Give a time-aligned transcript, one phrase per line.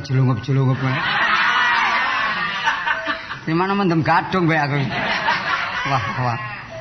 [0.00, 0.80] kejelungup-jelungup.
[3.44, 4.80] Dimana mendem gadung bae aku.
[5.88, 6.38] Wah, wah.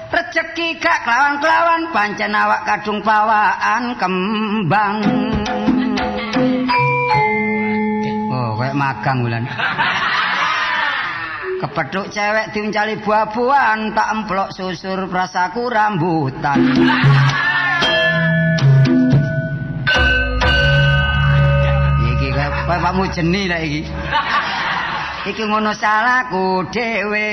[0.09, 4.95] Rezeki gak kelawan-kelawan pancen awak kadung pawaan kembang.
[8.33, 9.43] Oh, kayak magang bulan.
[11.59, 16.59] Kepethuk cewek diuncali buah-buahan tak emplok susur prasaku rambutan.
[22.79, 23.81] bapakmu jeni lek iki.
[25.27, 27.27] Iki ngono salahku dhewe.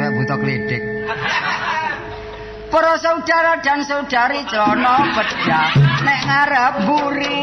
[0.00, 0.82] Kayak buta klidik.
[2.72, 7.38] Para saudara dan saudari celana bedah nek ngarep buri.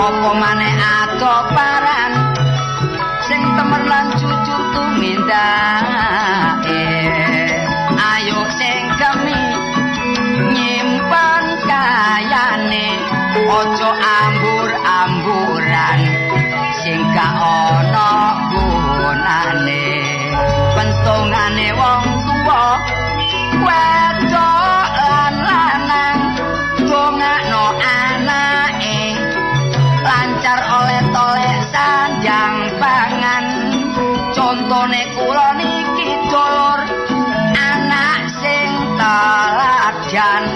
[0.00, 2.32] Apa maneh atoparan
[3.28, 6.88] sing temelan jujur tumindake
[8.00, 9.44] ayo sing kemi
[10.56, 12.96] nyimpen kayane.
[13.50, 16.00] Ojo ambur-amburan
[16.80, 18.10] sing gak ana
[18.50, 19.86] gunane.
[20.74, 22.64] Pentungane wong tuwa
[34.70, 36.78] contone kula niki dolur
[37.58, 40.46] anak sing teladan.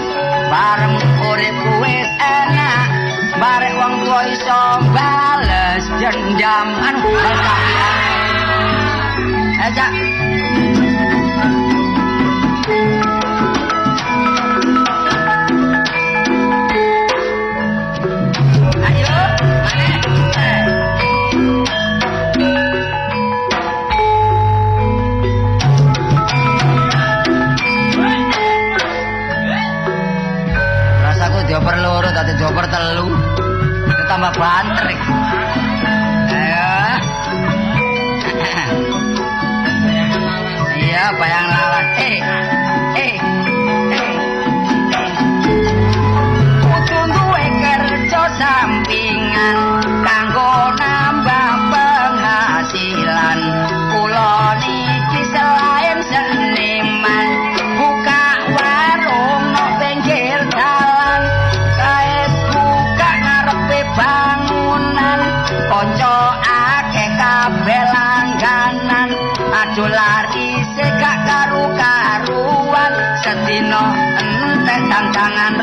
[0.47, 2.87] Bareng urip wis enak
[3.35, 4.63] barek wong tuwa iso
[4.95, 6.67] bales dendam.
[6.79, 7.11] Anu
[9.67, 10.14] Aja.
[32.55, 33.11] Dioper telu.
[34.07, 34.87] Tambah banter.
[36.31, 36.71] Ayo.
[40.85, 41.85] Iya, bayang lawan.
[41.99, 42.17] Eh.
[42.95, 43.15] Eh.
[43.91, 44.07] Eh.
[46.63, 49.74] Kudu duwe kerja sampingan
[75.25, 75.54] jangan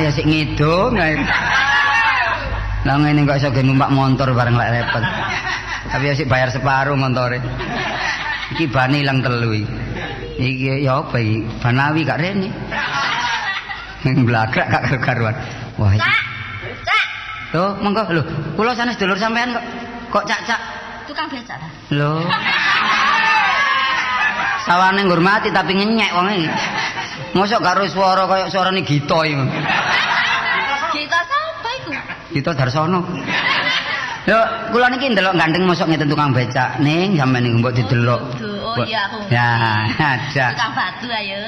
[0.00, 0.96] Ngali sik ngidung.
[2.88, 5.04] Lah ngene kok iso ge numpak motor bareng lek repot.
[5.92, 7.36] Tapi ya sik bayar separuh montore.
[8.56, 9.68] Iki ban ilang telu iki.
[10.40, 11.44] Iki ya apa iki?
[11.60, 12.48] Banawi gak rene.
[14.08, 15.36] Ning blagrak gak karu-karuan.
[15.76, 16.00] Wah iki.
[16.00, 17.04] Cak,
[17.52, 18.22] Loh, monggo lho.
[18.56, 19.64] Kula sanes dulur sampean kok
[20.08, 20.60] kok cak-cak.
[21.04, 21.68] tukang becak ta?
[21.92, 22.24] Lho.
[24.64, 26.48] Sawane ngurmati tapi ngenyek wong iki.
[27.34, 29.36] Mosok karo swara kaya suarane Gita iki.
[32.30, 33.02] Gita Darsono.
[34.28, 34.38] Yo,
[34.70, 36.78] kula niki ndelok ganteng mosok ngeten tukang becak.
[36.78, 38.20] Ning sampean niku mbok didelok.
[38.38, 39.18] Duh, oh iya aku.
[39.32, 39.48] Ya,
[39.98, 40.46] aja.
[40.54, 41.40] Tukang batu ayo.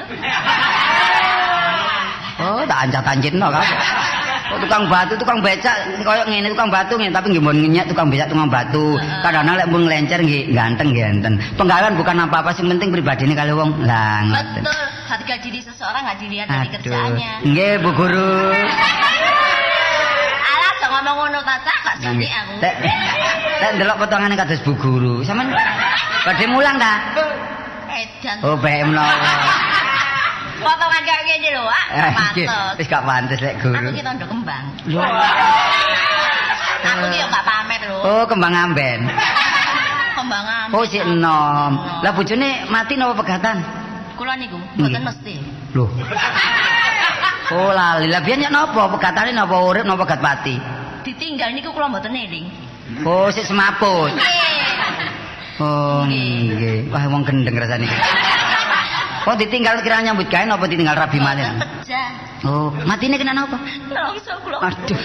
[2.42, 3.78] Oh, tak ancat-ancitno kabeh.
[4.42, 8.26] Kok tukang batu, tukang becak koyo ngene tukang batu ngene tapi nggih ngenyek tukang becak
[8.32, 8.98] tukang batu.
[9.22, 11.34] Kadang-kadang lek mun nglencer nggih ganteng nggih enten.
[11.54, 13.70] Penggawean bukan apa-apa sing penting pribadine kali wong.
[13.86, 14.64] Lah ngoten.
[14.64, 14.86] Betul.
[15.12, 17.32] Harga diri seseorang nggak dilihat dari kerjaannya.
[17.46, 18.34] Nggih Bu Guru.
[21.02, 21.78] Ngomong ngono ta, Cak.
[21.82, 22.54] Gak sudi aku.
[22.62, 22.75] Tek
[23.59, 25.14] tek ndelok potongane kados Bu Guru.
[25.26, 25.50] Sampeyan
[26.23, 26.94] badhe mulang ta?
[27.90, 28.37] Edan.
[28.47, 29.11] Oh, bae menawa.
[30.62, 31.82] Potongan kayak gini lho, ah.
[31.90, 32.78] Iki Pantes.
[32.78, 33.90] Wis gak pantes lek Aku guru.
[33.90, 34.64] ki tondo kembang.
[34.87, 35.02] Lho.
[36.87, 37.99] Aku ki yo gak pamer lho.
[37.99, 39.00] Oh, kembang amben.
[40.14, 40.66] Kembangan.
[40.71, 41.73] Oh, sik enom.
[42.06, 43.59] Lah bojone mati napa pegatan?
[44.14, 45.35] Kula niku mboten mesti.
[45.75, 45.90] Loh.
[47.50, 48.06] Oh, lali.
[48.06, 48.87] Lah biyen nyek napa?
[48.87, 50.56] Pegatane napa urip napa gat pati?
[51.02, 52.47] Ditinggal niku kula mboten eling.
[53.02, 54.14] Oh, sik semaput.
[55.59, 56.90] Oh, nggih.
[56.90, 57.87] Wah, wong gendeng rasane.
[59.26, 61.47] Oh, ditinggal kira nyambut gawe napa ditinggal rabi malih?
[62.42, 63.59] Oh, matine kena napa?
[63.90, 64.59] Langsung kula.
[64.62, 65.00] Aduh.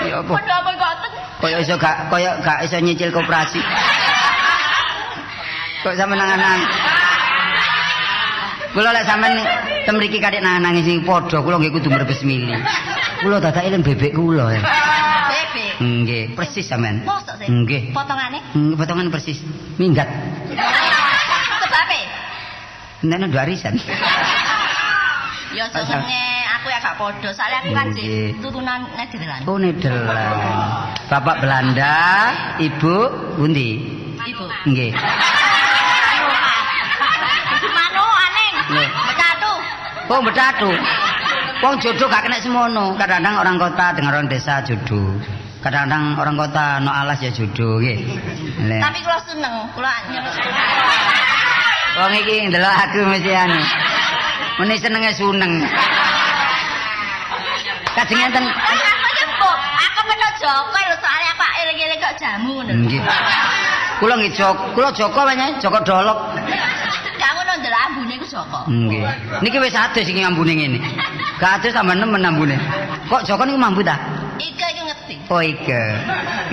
[0.00, 0.34] Ya apa?
[0.34, 1.10] Padha apa ngoten?
[1.40, 3.60] Kaya iso gak kaya gak iso nyicil koperasi.
[5.86, 6.60] Kok sampe nangan-nangan.
[8.70, 9.34] Kula lek sampean
[9.82, 12.54] tem mriki kadek nangan-nangis sing padha kula nggih kudu mrebes mili.
[13.18, 14.60] Kula dadak eling bebek kula ya.
[14.62, 15.74] Bebek.
[15.82, 17.02] Nggih, persis sampean.
[17.02, 17.46] Mosok sih?
[17.50, 17.90] Nggih.
[17.90, 18.38] Potongane?
[18.54, 19.42] Hmm, potongan persis.
[19.74, 20.06] Minggat.
[21.60, 22.00] Sebabe?
[23.10, 23.74] Nek nang arisan.
[25.50, 26.22] Ya jenenge
[26.54, 27.28] aku ya gak padha.
[27.34, 28.38] Soale aku kan sih Nggih.
[28.38, 29.42] turunan Nederland.
[29.50, 30.38] Oh, Nederland.
[31.10, 31.98] Bapak Belanda,
[32.62, 32.96] Ibu
[33.34, 33.70] pundi?
[34.14, 34.46] Ibu.
[34.70, 34.94] Nggih.
[37.74, 38.06] Mano
[38.70, 38.84] Lho.
[38.86, 39.52] Becatu.
[40.10, 40.70] Oh, betatu.
[41.60, 42.96] Wong jodoh gak kena semono.
[42.96, 45.18] Kadang-kadang orang kota dengan orang desa jodoh.
[45.60, 48.00] Kadang-kadang orang kota no alas ya jodoh nggih.
[48.80, 50.34] Tapi kula seneng, kula nyeluk.
[52.00, 53.60] Wong iki ndelok aku mesti anu.
[54.62, 55.52] Meni senenge suneng.
[57.92, 60.00] Kajeng enten Aku
[60.40, 62.72] Joko lho soalnya aku eling-eling kok jamu ngono.
[62.72, 63.00] nggih.
[64.00, 66.18] Kula nggih Joko, kula Joko wae Joko Dolok.
[67.90, 68.58] Ambune ku Joko.
[68.70, 69.02] Nggih.
[69.42, 70.78] Niki wis adus iki ambune ngene.
[71.42, 72.54] Gak adus tambah nemen ambune.
[73.10, 73.98] Kok Joko niku mambu ta?
[74.38, 75.14] Ika iki ngerti.
[75.26, 75.82] Oh iya.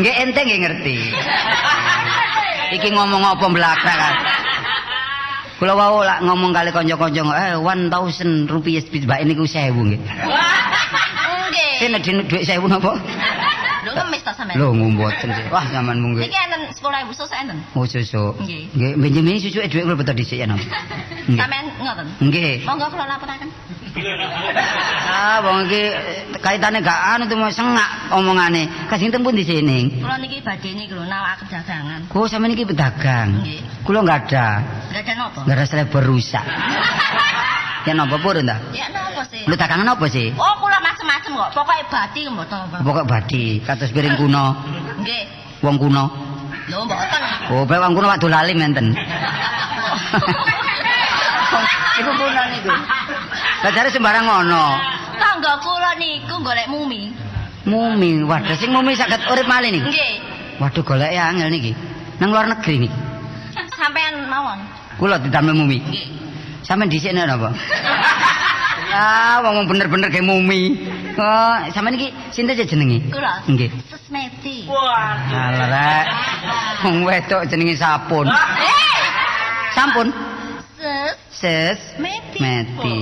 [0.01, 0.95] Nggih ente nggih ngerti.
[2.81, 4.15] Iki ngomong apa mblakrak kan.
[5.61, 10.01] Kula wau lak ngomong kali kanca-kanca eh 1000 rupiah mbak niku 1000 nggih.
[11.53, 11.87] Nggih.
[11.93, 12.97] Nek dhuwit 1000 napa?
[14.03, 14.55] Ngemis ta sampean?
[14.59, 15.45] Lho ngomboten sih.
[15.49, 16.29] Wah zaman mung nggih.
[16.29, 17.57] enten 10.000 susuk enten.
[17.73, 18.37] Oh susu.
[18.41, 18.63] Nggih.
[18.77, 20.61] Nggih, benjing susuke dhuwit kula beto dhisik ya napa.
[20.63, 21.39] Nggih.
[21.39, 22.07] Sampean ngoten.
[22.21, 22.53] Nggih.
[22.63, 23.49] Monggo kula laporaken.
[25.07, 25.89] Ah, wong iki
[26.37, 28.69] kaitane gak anu tuh mau sengak omongane.
[28.85, 29.97] Kasing tempun di sini.
[29.97, 32.05] Kula niki badhe niki lho nawak dagangan.
[32.05, 33.41] Kok sampe niki pedagang?
[33.41, 33.65] Nggih.
[33.81, 34.47] Kula enggak ada.
[34.93, 35.39] Enggak ada napa?
[35.49, 36.45] Enggak ada selebor rusak.
[37.87, 38.59] Ya napa purun ta?
[38.75, 39.47] Ya napa sih?
[39.47, 40.27] Lu dagangan apa sih?
[40.35, 41.49] Oh, kula macem-macem kok.
[41.55, 42.83] Pokoke bati mboten apa.
[42.83, 44.51] Pokok badi, kados piring kuno,
[44.99, 45.23] Nggih.
[45.63, 46.05] wong kuno.
[46.67, 47.21] Lho mboten.
[47.55, 48.91] Oh, bae wong kuno waktu lali menten.
[51.97, 52.69] Iku kuno niku.
[53.63, 54.63] Lah jare sembarang ngono.
[55.17, 57.15] Tangga kula niku golek mumi.
[57.67, 59.87] Mumi, waduh sing mumi saged urip malih niku.
[59.87, 60.13] Nggih.
[60.59, 61.71] Waduh golek angel niki.
[62.19, 62.99] Nang luar negeri niki.
[63.79, 64.59] Sampean mawon.
[64.99, 65.79] Kula didamel mumi.
[65.79, 66.26] Nggih.
[66.65, 67.51] Sampeyan dhisik napa?
[68.87, 70.79] Ah, wong bener-bener kayak mumi.
[71.19, 73.03] Oh, sampeyan iki sinten aja jenenge?
[73.11, 73.43] Kula.
[73.43, 73.67] Nggih.
[73.91, 74.63] Sesmeti.
[74.71, 76.05] Alah rek.
[76.87, 78.31] Wong wedok jenenge Sapun.
[78.31, 78.85] Eh,
[79.75, 80.07] Sampun.
[81.29, 81.79] ses Ses.
[81.99, 82.39] meti.
[82.39, 82.97] Meti.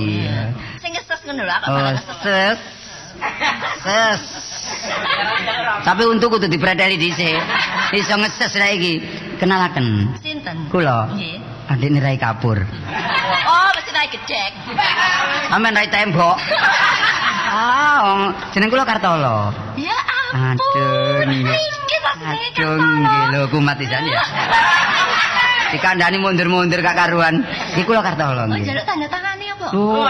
[0.82, 2.58] Sing ses ngono lho, Oh, salah ses.
[3.86, 4.20] ses.
[5.86, 7.38] Tapi untuk kudu dipreteli dhisik.
[7.94, 8.94] Iso ngeses iki.
[9.38, 10.18] Kenalaken.
[10.18, 10.66] Sinten?
[10.68, 11.14] Kula.
[11.14, 11.55] Nggih.
[11.66, 12.58] Adik Rai Kapur.
[13.46, 14.52] Oh, mesti naik gedek.
[15.50, 16.36] Sampeyan rai tembok.
[17.46, 18.20] Ah, wong
[18.54, 19.50] jeneng kula Kartolo.
[19.74, 19.96] Ya
[20.34, 20.54] ampun.
[20.62, 21.46] Aduh, nggih.
[22.02, 24.22] Pas Aduh, nggih lho kumat pisan ya.
[25.74, 27.42] Dikandani mundur-mundur gak karuan.
[27.74, 28.62] Iki kula Kartolo nggih.
[28.62, 29.66] jaluk tanda tangane apa?
[29.74, 30.06] Oh.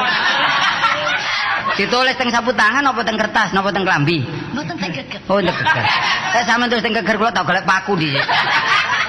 [1.75, 4.23] Ditulis teng sapu tangan apa teng kertas napa teng klambi?
[4.54, 5.20] Mboten teh geget.
[5.26, 5.85] Oh, teng geger.
[6.30, 8.23] Saya sampean terus teng geger kula tak golek paku dhisik.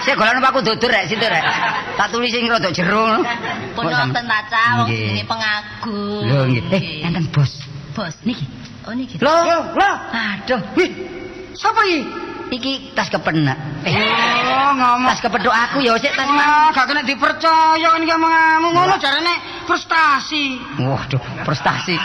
[0.02, 1.46] Saya golek paku dudur rek situ rek.
[1.94, 3.22] Tak tulis sing rada jero.
[3.78, 4.98] Pun wonten ta Cak, wong Nggih.
[5.06, 6.22] jenenge pengagum.
[6.26, 6.64] Lho nggih.
[6.74, 7.52] Eh, enten bos.
[7.94, 8.14] bos.
[8.26, 8.46] Niki.
[8.90, 9.22] Oh niki.
[9.22, 9.96] Loh, loh.
[10.16, 10.62] Aduh.
[10.74, 10.90] Wih.
[11.54, 12.02] Sapa iki?
[12.48, 13.58] Iki tas kepenak.
[13.84, 13.94] Eh,
[14.58, 15.00] ngomong.
[15.08, 19.34] tas kepedok aku ya sik tas Ah, gak kena dipercaya kan iki omonganmu ngono jarane
[19.68, 20.58] prestasi.
[20.80, 21.96] Waduh, prestasi.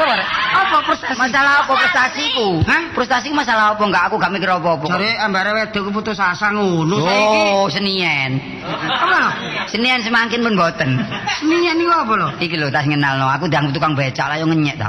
[0.00, 0.24] Ora?
[0.56, 1.18] Apa prestasi?
[1.18, 2.48] Masalah apa prestasiku?
[2.64, 2.82] Hah?
[2.96, 4.84] Prestasi masalah apa enggak aku gak mikir apa-apa.
[4.88, 7.40] Jare ambare wedok ku putus asa ngono saiki.
[7.54, 8.30] Oh, senien.
[8.64, 9.30] Apa lho?
[9.68, 10.90] Senien semakin pun boten.
[11.38, 12.28] Senian niku apa lho?
[12.40, 14.88] Iki lho tas ngenalno, aku ndang tukang becak lah yo ngenyek ta.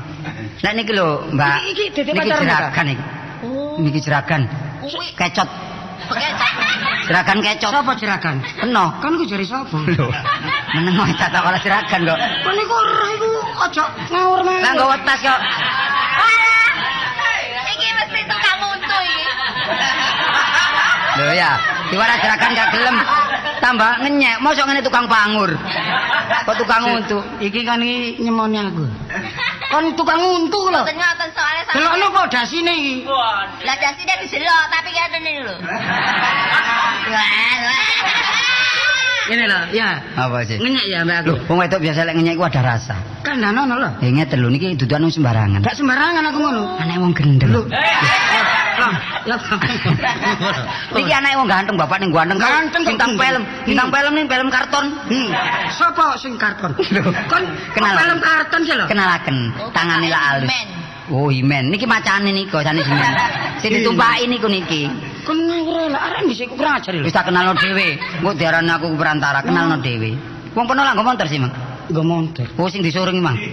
[0.64, 1.56] Lah niki lho, Mbak.
[1.76, 3.04] Iki- niki pacarmu, jeragan iki.
[3.42, 3.76] Oh.
[3.82, 4.42] Niki jeragan.
[4.82, 5.50] Kuwi Kecot.
[6.10, 6.52] Bekecot.
[7.08, 7.72] Jeragan kecot.
[7.74, 8.36] Sapa jeragan?
[8.58, 8.86] Kena.
[9.02, 9.78] Kan iku jari sapa?
[9.84, 10.08] Lho.
[10.78, 12.20] Meneng wae tak kok jeragan kok.
[12.20, 13.30] Kan iku ora iku
[13.68, 14.62] aja ngawur mawur.
[14.64, 15.40] Lah nggawa tas kok.
[16.22, 16.72] Alah,
[17.72, 19.24] Iki mesti tukang untu iki.
[21.22, 21.54] Lho ya,
[21.94, 22.98] diwara jeragan gak gelem.
[23.62, 25.54] Tambah ngenyek, mosok ngene tukang pangur.
[26.50, 27.22] Kok tukang untuk.
[27.38, 28.90] Iki kan iki nyemoni aku.
[29.70, 30.82] Kan tukang untu lho.
[30.82, 31.78] Ngoten ngoten soalnya sama.
[31.78, 32.96] Delokno kok dasine iki.
[33.62, 35.56] Lah dasine diselok tapi ngene lho.
[39.32, 39.90] Ngene lho, ya.
[40.20, 40.60] Apa sih?
[40.60, 41.32] Ngenyek ya mbak aku.
[41.32, 42.96] Lho, wong wedok biasa lek ngenyek iku ada rasa.
[43.24, 43.90] Kan danono lho.
[44.04, 45.64] Ya ngeten lho niki dudukan wong sembarangan.
[45.64, 46.64] Gak sembarangan aku ngono.
[46.76, 47.48] Anak wong gendeng.
[47.56, 47.64] Lho.
[47.72, 48.92] Lah,
[49.24, 49.36] ya.
[50.92, 52.44] Niki anake wong ganteng, bapak ning ganteng.
[52.44, 53.96] Ganteng bintang film, bintang Hmm.
[53.96, 54.86] film nih film karton.
[55.08, 55.30] Hmm.
[55.72, 56.72] Sapa sing karton?
[57.32, 57.96] Kan Kenal.
[58.04, 58.86] film karton sih lho.
[58.92, 59.38] Kenalaken,
[59.72, 60.50] tangane lah alus.
[60.52, 60.68] Men.
[61.12, 61.72] Oh, himen.
[61.72, 63.14] Niki macane niko jane himen.
[63.64, 64.88] Sing ditumpaki niku niki.
[65.22, 67.06] Kan ngawur lah, arek dhisik kurang ajar lho.
[67.06, 67.98] Wis tak kenalno dhewe.
[68.20, 70.18] Engko diarani aku perantara, kenalno dhewe.
[70.58, 71.54] Wong peno lah nggo motor sih, Mang.
[71.90, 72.48] Nggo montor.
[72.58, 73.38] Oh, sing disuring, Mang.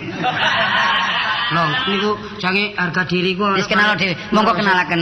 [1.49, 3.45] Lho, niku jange harga diri ku.
[3.57, 4.13] Wis kenalno dhewe.
[4.33, 5.01] Monggo kenalaken.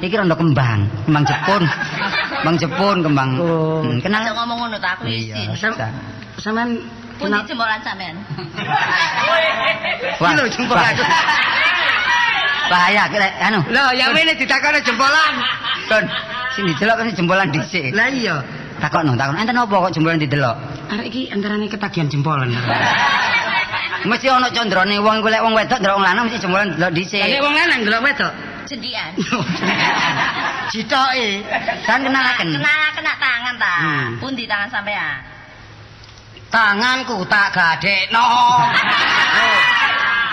[0.00, 1.62] Iki rondo kembang, kembang Jepun.
[2.40, 3.30] Kembang Jepun, kembang.
[3.40, 3.80] Oh.
[3.84, 4.20] Hmm, kenal.
[4.32, 5.48] Ngomong ngono ta aku Iya.
[5.48, 5.56] isin.
[5.56, 5.76] Sam-
[6.38, 6.70] Sampean
[7.18, 8.14] Pundi kenal jempolan sampean?
[10.22, 11.02] Wah, Iki lho jempol bah- aku.
[12.68, 13.60] Bahaya kira anu.
[13.72, 15.34] Lho, ya ngene ditakoni jempolan.
[15.88, 16.04] Kon,
[16.52, 17.96] sing didelok kan jempolan dhisik.
[17.96, 18.36] Lah iya.
[18.78, 19.40] Takokno, takokno.
[19.40, 20.56] Enten apa kok jempolan didelok?
[20.92, 22.52] Arek iki antarane ketagihan jempolan.
[24.04, 27.24] Mesti ana condrone wong golek wong wedok ndelok wong lanang mesti jempolan delok dhisik.
[27.24, 28.32] Nek wong lanang delok wedok.
[28.68, 29.16] Cendian.
[30.72, 31.28] Citoke.
[31.88, 32.48] Kan kenalaken.
[32.52, 33.74] Kenal kena tangan ta.
[33.80, 34.08] Hmm.
[34.20, 35.24] Pundi tangan sampean?
[36.52, 38.28] Tanganku tak gadekno.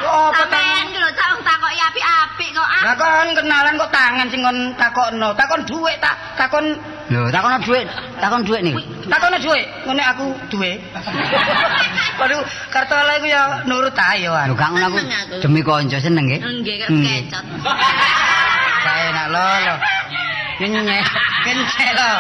[0.06, 2.68] Oh, apa Sampean ki lho cak wong takoki apik-apik kok.
[2.68, 5.30] Ah, Lah kon kenalan kok tangan sing kon takokno.
[5.34, 6.66] Takon dhuwit tak takon
[7.06, 7.86] Lho, takono dhuwit,
[8.18, 8.74] takon dhuwit nih.
[9.06, 9.66] takono dhuwit.
[9.86, 10.82] Ngene aku dhuwit.
[12.20, 12.42] Waduh,
[12.74, 14.50] kartola iku ya nurut ae ya.
[14.50, 14.98] Lho, gak ngono aku
[15.38, 16.42] demi kanca seneng nggih.
[16.42, 17.20] nggih kok Nggih.
[17.30, 17.46] kecot.
[18.86, 19.76] Kae enak lo lo.
[20.56, 21.06] Nyenyek,
[21.46, 22.12] kencek lo.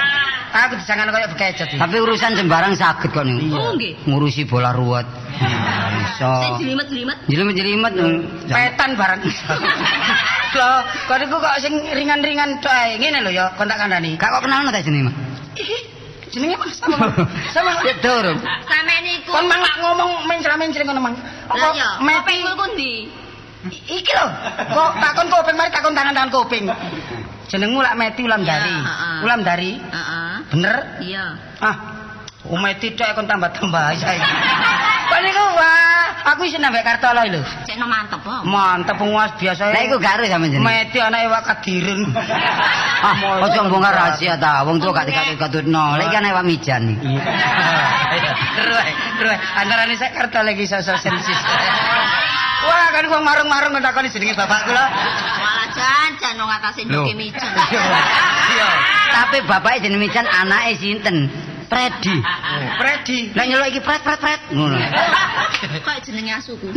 [0.55, 1.67] Aku disangan koyo bekecet.
[1.67, 1.75] iki.
[1.75, 3.51] Tapi urusan sembarang saged kok nih.
[3.51, 3.93] Oh, nggih.
[4.07, 5.03] Ngurusi bola ruwet.
[5.35, 6.31] Iso.
[6.39, 7.17] Sing jelimet-jelimet.
[7.27, 7.93] Jelimet-jelimet.
[8.47, 9.19] Petan barang.
[10.55, 10.79] Loh,
[11.11, 12.95] kok niku kok sing ringan-ringan tok ae.
[12.95, 14.15] Ngene lho ya, kon tak kandhani.
[14.15, 15.15] Kak kok kenalno ta jenenge, Mas?
[15.59, 15.77] Iki
[16.31, 16.95] jenenge Mas sama.
[17.51, 17.71] Sama.
[17.91, 18.39] Ya durung.
[18.39, 19.35] Sampean niku.
[19.35, 21.15] Kon mang lak ngomong mencra-mencring ngono, Mang.
[21.51, 22.93] Lah ya, meti kopengmu ku ndi?
[23.71, 24.27] iki lho.
[24.71, 26.63] Kok takon kuping mari takon tangan-tangan kuping.
[27.49, 28.75] Jenengmu lak Meti Ulam Dari.
[29.21, 29.71] Ulam Dari.
[29.77, 30.33] Heeh.
[30.49, 30.75] Bener?
[31.01, 31.25] Iya.
[31.61, 31.75] Ah.
[32.45, 34.33] Oh Meti tok kon tambah-tambah saiki.
[35.05, 37.41] Kok niku wah, aku isin nambah kartu lho.
[37.65, 38.41] Cek no mantep kok.
[38.45, 39.73] Mantep penguas biasa.
[39.73, 40.61] Lah iku gak sampe jenenge.
[40.61, 42.01] Meti anake wak kadiren.
[43.05, 44.65] Ah, ojo mbongkar rahasia ta.
[44.65, 45.93] Wong tuwa gak dikatut-katutno.
[46.01, 46.83] Lek iki ana Pak Mijan.
[48.57, 48.81] Terus,
[49.21, 51.37] terus antarane sak kartu lagi sosok sensis.
[52.65, 54.85] Wah, kan wong marung-marung ngetakoni jenenge bapakku lho.
[55.85, 56.49] Jan-jan wong
[56.89, 57.49] nduke mijen.
[58.49, 58.69] Iya.
[59.13, 61.29] Tapi bapake jenenge Mijan anake sinten?
[61.69, 62.17] Freddy.
[62.79, 63.19] Freddy.
[63.33, 64.77] Lah nyeluk iki pret pret pret ngono.
[65.85, 66.67] Kok jenenge asuku.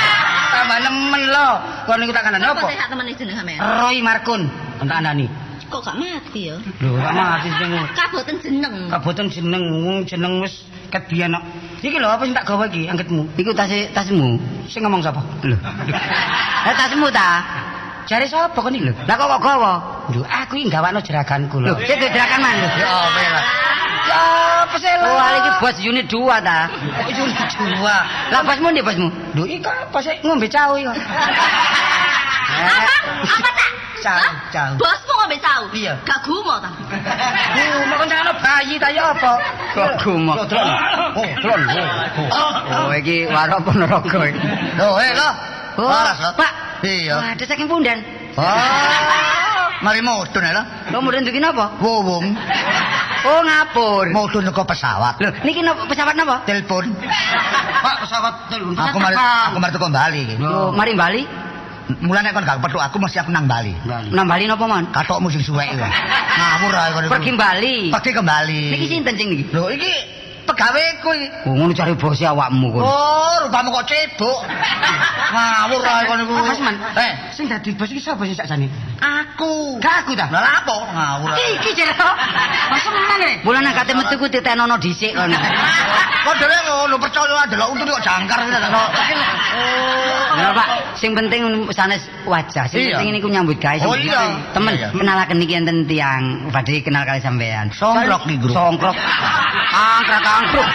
[0.54, 1.48] Tambah nemen lho.
[1.86, 2.62] Kon niku tak kandhani apa?
[2.70, 3.58] sih sak temene jeneng sampean?
[3.58, 4.42] Roy Markun.
[4.78, 5.26] Kon tak kandhani.
[5.72, 6.56] Kok gak mati ya?
[6.84, 8.74] Lho, tak mati sing Kaboten jeneng.
[8.92, 9.64] kaboten jeneng
[10.04, 11.44] jeneng wis ket biyen kok.
[11.82, 13.22] Iki lho apa sing tak gawa iki angketmu?
[13.40, 14.36] Iku tas tasmu.
[14.68, 15.22] Sing ngomong sapa?
[15.46, 15.56] Lho.
[16.66, 17.61] Lah tasmu ta?
[18.06, 18.92] Jare sapa iki lho?
[19.06, 19.72] Lah kok kok gawa?
[20.10, 21.70] Lho, aku iki gawakno jeraganku lho.
[21.70, 22.68] Lho, sik gerakan man lho.
[22.82, 23.44] Ya apa lah.
[24.02, 24.20] Ya
[24.66, 24.90] apa sih?
[24.98, 26.58] Oh, iki bos unit 2 ta.
[26.66, 27.96] Oh, unit dua.
[28.34, 29.08] Lah bosmu ndi bosmu?
[29.38, 30.96] Lho, iki kan pas ngombe cawe kok.
[32.52, 32.94] Apa?
[33.32, 33.70] Apa tak?
[34.02, 34.18] Cau,
[34.50, 34.70] cau.
[34.82, 35.62] Bosmu ngombe cau?
[35.70, 35.94] Iya.
[36.02, 36.70] Gak gumo ta?
[37.86, 39.38] Mau kon jangan bayi ta ya apa?
[39.78, 40.34] Kok gumo?
[40.34, 40.70] Lho, delon.
[42.34, 42.52] Oh.
[42.90, 44.40] Oh, iki waro ponorogo iki.
[44.74, 45.61] Loh, eh, loh.
[45.78, 46.18] Oh, Waras.
[46.36, 46.52] Pak.
[46.84, 47.16] Iya.
[47.16, 47.98] Waduh saking pundan.
[48.36, 48.44] Oh.
[49.84, 50.64] Mari mudun ya, loh.
[50.94, 51.74] Lo mudun duki napa?
[51.82, 52.24] Wowong.
[53.26, 54.06] Oh, ngapur.
[54.14, 55.18] Mudun ke pesawat.
[55.18, 56.46] Lho, niki napa pesawat napa?
[56.46, 56.86] Telepon.
[57.84, 58.78] Pak, pesawat telepon.
[58.78, 60.34] Aku mari aku mari tekan Bali iki.
[60.38, 61.22] Oh, mari Bali.
[61.98, 63.74] Mulane kon gak petuk aku mesti aku nang Bali.
[64.14, 64.86] Nang Bali napa, Man?
[64.94, 65.74] Katokmu sing suwek.
[65.74, 67.02] Ngawur ae kon.
[67.10, 67.76] Pergi Bali.
[67.90, 68.62] Pergi ke Bali.
[68.70, 69.50] Niki sinten sing niki?
[69.50, 70.21] Lho, iki
[70.52, 71.28] pegaweku iki.
[71.48, 72.84] Oh, ngono cari bos awakmu kok.
[72.84, 74.38] Oh, rupamu kok cebok.
[75.32, 76.32] Ngawur ae kon iku.
[76.36, 78.68] Mas Man, Eh, sing dadi bos iki sapa sih sakjane?
[79.00, 79.80] Aku.
[79.80, 80.28] Gak aku ta.
[80.28, 80.76] Lah apa?
[80.92, 81.28] Ngawur.
[81.34, 82.08] Iki cerita.
[82.68, 83.32] Masa menang e.
[83.40, 85.34] Bulan kate metu ku ditenono dhisik kono.
[86.22, 88.82] Kok dhewe ngono percaya delok untu kok jangkar ngono.
[89.52, 90.30] Oh.
[90.32, 92.64] Ya Pak, sing penting sanes wajah.
[92.68, 93.76] Sing penting niku nyambut gawe.
[93.84, 94.40] Oh, iya.
[94.56, 97.68] Temen, kenalaken niki enten tiyang badhe kenal kali sampean.
[97.72, 98.52] Songkrok nih, Gru.
[98.52, 98.96] Songkrok.
[99.72, 100.68] Angkrak angkruk.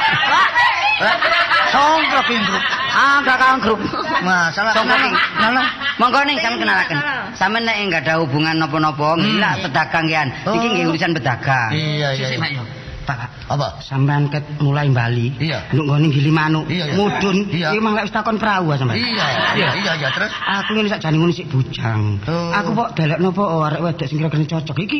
[1.68, 2.64] Songkrok ing grup.
[2.96, 3.80] Angkrak angkruk.
[4.24, 5.12] Masalah Songkrok.
[5.38, 5.62] Nana.
[6.00, 6.98] Monggo ning sampean kenalaken.
[7.36, 10.28] Sampeyan nek enggak ada hubungan napa-napa, nggih pedagang kian.
[10.46, 11.70] Iki nggih urusan pedagang.
[11.74, 12.28] Iya iya.
[12.34, 12.64] Sik, Pak, yo.
[13.08, 13.80] Pak, Apa?
[13.80, 15.32] sampean ket mulai Bali.
[15.40, 15.70] Iya.
[15.74, 16.66] Nduk nggone gili manuk.
[16.68, 16.96] Iya, iya.
[16.98, 17.38] Mudun.
[17.50, 17.68] Iya.
[17.74, 19.00] Iki mang lek wis takon perahu ah, sampean.
[19.00, 19.26] Iya.
[19.58, 20.32] Iya iya iya terus.
[20.34, 22.20] Aku ngene sakjane ngono sik bujang.
[22.30, 22.52] Oh.
[22.54, 24.78] Aku kok delekno apa oh, arek wedok sing kira-kira cocok.
[24.86, 25.00] Iki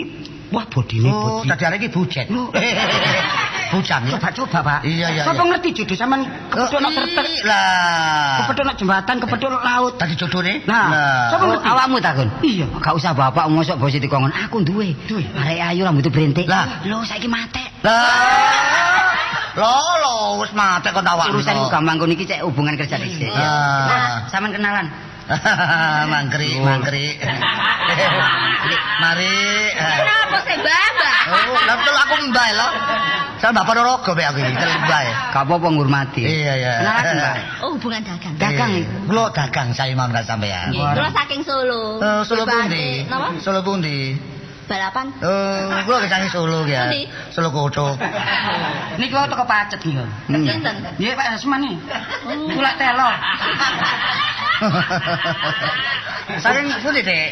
[0.50, 1.50] wah bodine Oh, bodi.
[1.52, 2.26] tadi arek iki bujet.
[3.68, 4.02] Bujang.
[4.08, 4.80] Coba coba, Pak.
[4.88, 5.44] Iya, iya, iya.
[5.44, 8.44] ngerti jodoh sampean kepethuk nok terter, Ih, Lah.
[8.44, 9.94] kepethuk nok jembatan, kepethuk nok laut.
[10.00, 10.54] Tadi jodohne?
[10.64, 10.88] Nah,
[11.32, 11.66] sapa Oh, ngerti?
[11.68, 12.28] Awakmu takon.
[12.44, 14.32] Iya, gak usah bapak mosok bos dikongkon.
[14.48, 14.96] Aku duwe.
[15.08, 15.24] Duwe.
[15.36, 16.46] Arek ayu rambutnya brentik.
[16.48, 16.82] Lah.
[16.88, 17.68] lho saiki matek.
[17.84, 19.08] Lah.
[19.58, 20.14] Lo lo
[20.46, 21.34] wis mate kok tawak.
[21.34, 23.34] Urusan ku gampang kono iki cek hubungan kerja dhisik.
[23.34, 23.90] Ah.
[23.90, 24.86] Nah, sampean kenalan.
[26.14, 26.64] mangkri, Oh.
[26.64, 27.08] mangkri.
[29.04, 29.38] Mari.
[29.78, 31.20] Kenapa sih Bapak?
[31.28, 32.70] Oh, betul aku mbak lo.
[33.38, 35.02] Saya bapak Dorogo be aku iki, mbak.
[35.30, 36.24] Gak apa-apa ngurmati.
[36.26, 36.74] Iya, iya.
[36.82, 37.36] Kenalan, Mbak.
[37.64, 38.34] Oh, hubungan dagang.
[38.42, 38.72] Dagang.
[39.06, 40.74] Kulo dagang saya mau ndak sampean.
[40.74, 42.02] Nggih, kula saking Solo.
[42.02, 42.88] Eh, Solo pundi?
[43.40, 43.98] Solo pundi?
[44.68, 45.08] Balapan.
[45.24, 46.92] Eh, kulo kecangi Solo ya.
[46.92, 47.08] Pundi?
[47.32, 47.96] Solo Kucuk.
[49.00, 49.96] Niki kok teko pacet iki.
[49.96, 50.44] Hmm.
[50.44, 50.76] Sinten?
[51.00, 51.80] Nggih Pak Asmani.
[52.28, 53.10] Kula telo.
[56.44, 57.30] Saking pundi, Dek?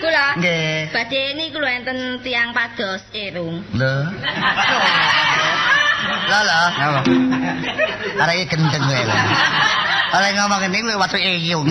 [0.00, 0.40] Kula.
[0.40, 0.88] Nggih.
[0.96, 3.60] Badhe niku lho enten tiang pados irung.
[3.76, 3.94] Lho.
[6.32, 6.68] Lah lah.
[8.24, 9.16] Arek iki gendeng kowe lho.
[10.16, 11.68] Arek ngomong ngene kuwi watu eyung.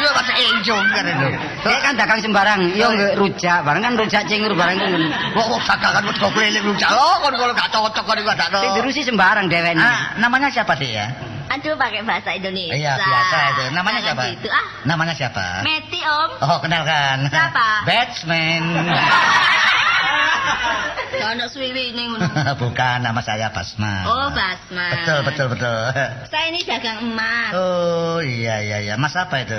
[0.00, 1.26] Iya watu eyung kan itu.
[1.60, 4.90] Dia kan dagang sembarang, yo nggih rujak, barang kan rujak cingur barang kan.
[5.36, 8.58] Kok kok dagangan wis kok keliling lu jalo kon kalau gak cocok kon gak ada.
[8.64, 9.84] Sing dirusi sembarang dhewe ini.
[9.84, 11.12] Ah, namanya siapa sih ya?
[11.50, 12.78] Aduh, pakai bahasa Indonesia.
[12.78, 13.64] Iya, biasa itu.
[13.74, 14.22] Namanya Jangan siapa?
[14.38, 14.48] Gitu.
[14.54, 15.44] Ah, Namanya siapa?
[15.66, 16.30] Meti Om.
[16.46, 17.26] Oh, kenalkan.
[17.26, 17.68] Siapa?
[17.82, 18.62] Batsman.
[21.30, 22.26] Ono suwiwi ini ngono.
[22.62, 24.02] Bukan nama saya Basma.
[24.08, 24.86] Oh, Basma.
[24.98, 25.78] Betul, betul, betul.
[26.32, 27.50] Saya ini dagang emas.
[27.54, 28.94] Oh, iya, iya, iya.
[28.98, 29.58] Mas apa itu?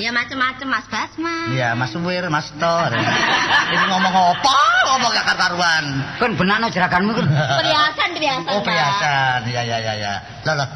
[0.00, 1.52] Ya macam-macam Mas Basma.
[1.52, 2.92] Iya, Mas Suwir, Mas Tor.
[3.74, 4.60] Ini ngomong apa?
[4.86, 5.84] Ngomong gak karuan.
[6.16, 7.26] Kan benakno jeraganmu kan.
[7.28, 8.48] Perhiasan, perhiasan.
[8.48, 8.66] Oh, Pak.
[8.70, 9.38] perhiasan.
[9.50, 10.12] Iya, iya, iya, iya.
[10.48, 10.68] Loh, loh.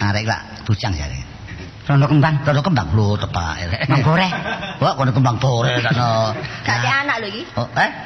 [0.00, 1.25] Arek lah, bujang ya.
[1.86, 2.42] Rondo kembang.
[2.42, 3.62] Rodo kembang lho tepak.
[3.86, 4.26] Kembang boreh.
[4.82, 6.34] Wah, kono kembang bore sakno.
[6.66, 7.46] Kasih anak lho iki.
[7.54, 7.90] Oh, eh?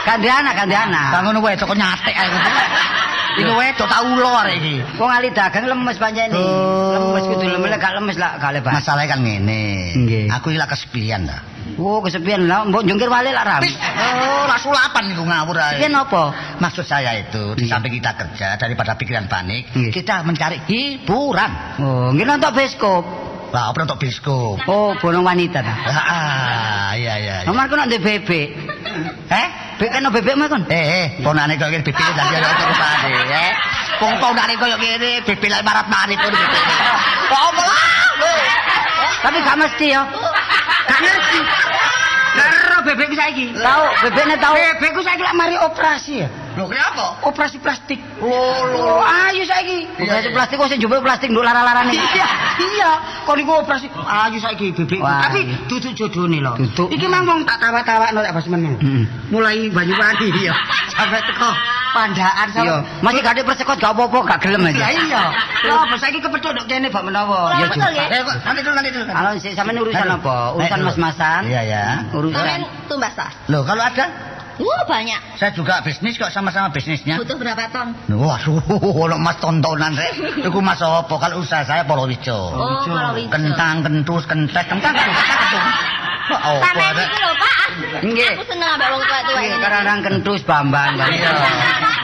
[0.00, 1.12] Ganti anak, ganti anak.
[1.12, 2.32] Bang ngono wae kok nyatek ae.
[3.40, 4.76] Iki wedok tak ulo arek iki.
[5.00, 6.36] Wong ali dagang lemes pancene.
[6.36, 6.92] Oh.
[6.92, 8.72] Lemes kudu lemes gak lemes lah gak lepas.
[8.76, 9.64] Masalahnya kan ngene.
[10.28, 11.40] Aku iki lak kesepian ta.
[11.80, 13.62] Oh, kesepian lah, mbok jungkir wale lah ram.
[13.62, 15.78] Oh, lah sulapan iku ngawur ae.
[15.78, 16.22] Kesepian apa?
[16.60, 21.80] Maksud saya itu, di samping kita kerja daripada pikiran panik, kita mencari hiburan.
[21.80, 23.04] Oh, nggih nonton bioskop.
[23.50, 24.62] Lah, apa untuk biskop?
[24.70, 25.74] Oh, bolong wanita ta.
[25.90, 27.34] Ah, iya iya.
[27.42, 27.46] iya.
[27.46, 28.48] Nomor ku nek bebek.
[29.26, 29.46] Eh?
[29.82, 30.62] Bebek kan bebek mah kon.
[30.70, 33.50] Eh, eh, ponane koyo ngene bibile dadi apa rupane, eh.
[33.98, 36.74] Wong ponane koyo ngene, bibile marat marit ngono bibile.
[37.26, 37.64] Kok apa?
[39.20, 40.02] Tapi gak mesti yo.
[40.86, 41.40] Gak ngerti.
[42.30, 43.44] Karo bebekku saiki.
[43.58, 44.54] Tahu, bebeknya tahu.
[44.54, 46.28] Bebekku saiki lak mari operasi ya.
[46.60, 47.16] Lho, kenapa?
[47.24, 47.96] Operasi plastik.
[48.20, 48.28] Oh,
[48.76, 49.88] Oh, ayo saiki.
[49.96, 50.36] Iya, Operasi iya.
[50.36, 51.96] plastik kok sing plastik nduk lara-larane.
[51.96, 52.28] Iya,
[52.60, 52.90] iya.
[53.24, 53.88] Kok niku operasi.
[53.88, 55.00] Ayo saiki bebekku.
[55.00, 55.24] Wah.
[55.24, 56.52] Tapi duduk jodone lho.
[56.60, 56.92] Duduk.
[56.92, 58.76] Iki mang wong tak tawa-tawakno tak pas meneng.
[58.76, 59.04] Heeh.
[59.32, 60.52] Mulai Banyuwangi ya.
[60.92, 61.48] Sampai teko
[61.90, 64.78] Pandaan Iya, masih gak ada persekot gak apa-apa, gak gelem aja.
[64.78, 65.22] Lah iya.
[65.66, 67.50] Lha apa saiki kepethuk nduk kene bak menawa.
[67.58, 69.04] Ya, betul kok nanti dulu nanti dulu.
[69.10, 70.36] Kalau sampean urusan apa?
[70.54, 71.40] Urusan mas-masan?
[71.50, 71.84] Iya, ya.
[72.14, 73.26] Urusan tumbas ta?
[73.50, 74.06] Loh, kalau ada
[74.60, 75.40] Wah, banyak.
[75.40, 77.16] saya juga bisnis kok sama-sama bisnisnya.
[77.16, 77.96] Butuh berapa ton?
[78.12, 78.60] Waduh,
[79.08, 80.44] ono mas tontonan rek.
[80.44, 81.08] Iku mas apa?
[81.16, 82.36] Kalau usaha saya Polowijo.
[82.52, 83.32] Oh, kalau wijo.
[83.32, 85.24] Kentang, kentus, kentek, kentang, kentus.
[86.30, 86.60] Wah,
[86.94, 87.58] iki lho, Pak.
[88.04, 88.32] Nggih.
[88.38, 89.56] Aku seneng ambek wong Iya, ini.
[89.58, 90.92] kadang-kadang kentus bambang.
[91.08, 91.32] Iya.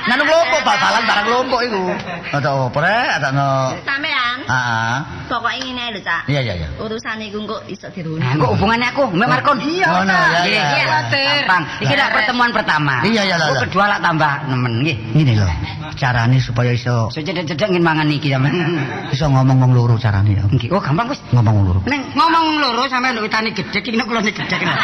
[0.07, 1.83] Nanu kelompok bal-balan barang kelompok iku.
[2.31, 3.09] Ada apa rek?
[3.19, 3.51] Ada no.
[3.83, 6.23] Sampean, Ah, pokoknya ngene lho, Cak.
[6.31, 6.69] iya iya iya.
[6.79, 8.23] Urusan iku kok iso diruni.
[8.23, 9.59] Nah, kok hubungannya aku, Mbak Markon?
[9.59, 10.87] Iya, Oh, no, ya, Nggih, ya, iya, ya.
[11.42, 11.62] gampang.
[11.83, 12.95] Iki lah pertemuan pertama.
[13.03, 13.59] Iya, iya, lah.
[13.59, 14.97] kedua lah tambah nemen, nggih.
[15.19, 15.51] Ini loh,
[15.99, 18.55] carane supaya iso So cedek-cedek ngin mangan iki sampean.
[19.14, 20.47] iso ngomong wong loro carane ya.
[20.47, 20.71] Nggih.
[20.71, 21.19] Oh, gampang wis.
[21.35, 21.81] Ngomong wong loro.
[21.90, 24.75] Neng ngomong loro sampean nduk witane gedhe iki nek kulone gedhe kena.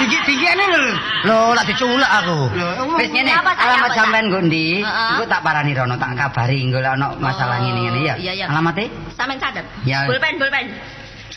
[0.00, 0.80] Tinggi-tinggiane lho.
[1.28, 2.38] Loh, lak diculak aku.
[2.96, 4.66] Wis ngene, alamat sampean nggo ndi?
[4.78, 8.14] Iku tak parani rono, tak kabari nggo lek ana masalah Oh, ngene-ngene ya.
[8.16, 8.46] iya, iya.
[8.46, 8.86] Alamatnya?
[9.12, 9.64] Sampean catet.
[9.82, 10.06] Ya.
[10.06, 10.12] Iya,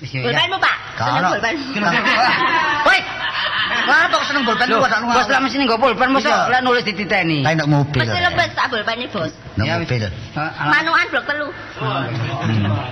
[0.04, 0.22] iya.
[0.22, 0.76] Bolpenmu, Pak.
[0.93, 1.56] Seneng bolpen.
[2.84, 3.00] Woi.
[3.84, 5.08] Ngapa kok seneng bolpen Lho, kok sak lu?
[5.10, 6.52] bos lah mesti nggo pulpen mosok Iya.
[6.52, 7.39] lek nulis dititeni.
[7.41, 8.00] Lah nek mobil.
[8.00, 9.32] Mesti lebes tak bolpene, Bos.
[9.56, 10.08] Nek Ya, mobil.
[10.63, 11.48] Manuan blok telu.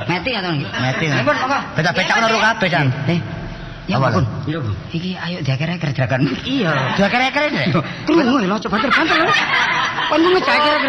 [0.08, 0.68] Meti atau nggih?
[0.72, 1.06] Meti.
[1.08, 1.60] Nipun, monggo.
[1.76, 2.88] Becak-becak karo kabeh, Jan.
[3.08, 3.20] Eh.
[3.90, 4.24] Ya ampun.
[4.46, 4.72] Iya, Bu.
[4.94, 6.22] Iki ayo diaker-aker gerakan.
[6.46, 6.72] Iya.
[6.96, 7.66] Diakere-akere nek.
[8.06, 9.26] Krungu lho coba terbantu lho.
[10.10, 10.82] Kon ngejak-aker.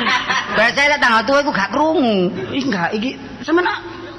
[0.53, 2.17] Bahasa lek tanggal tuwa iku gak krungu.
[2.53, 3.79] Iki enggak iki sampean ah,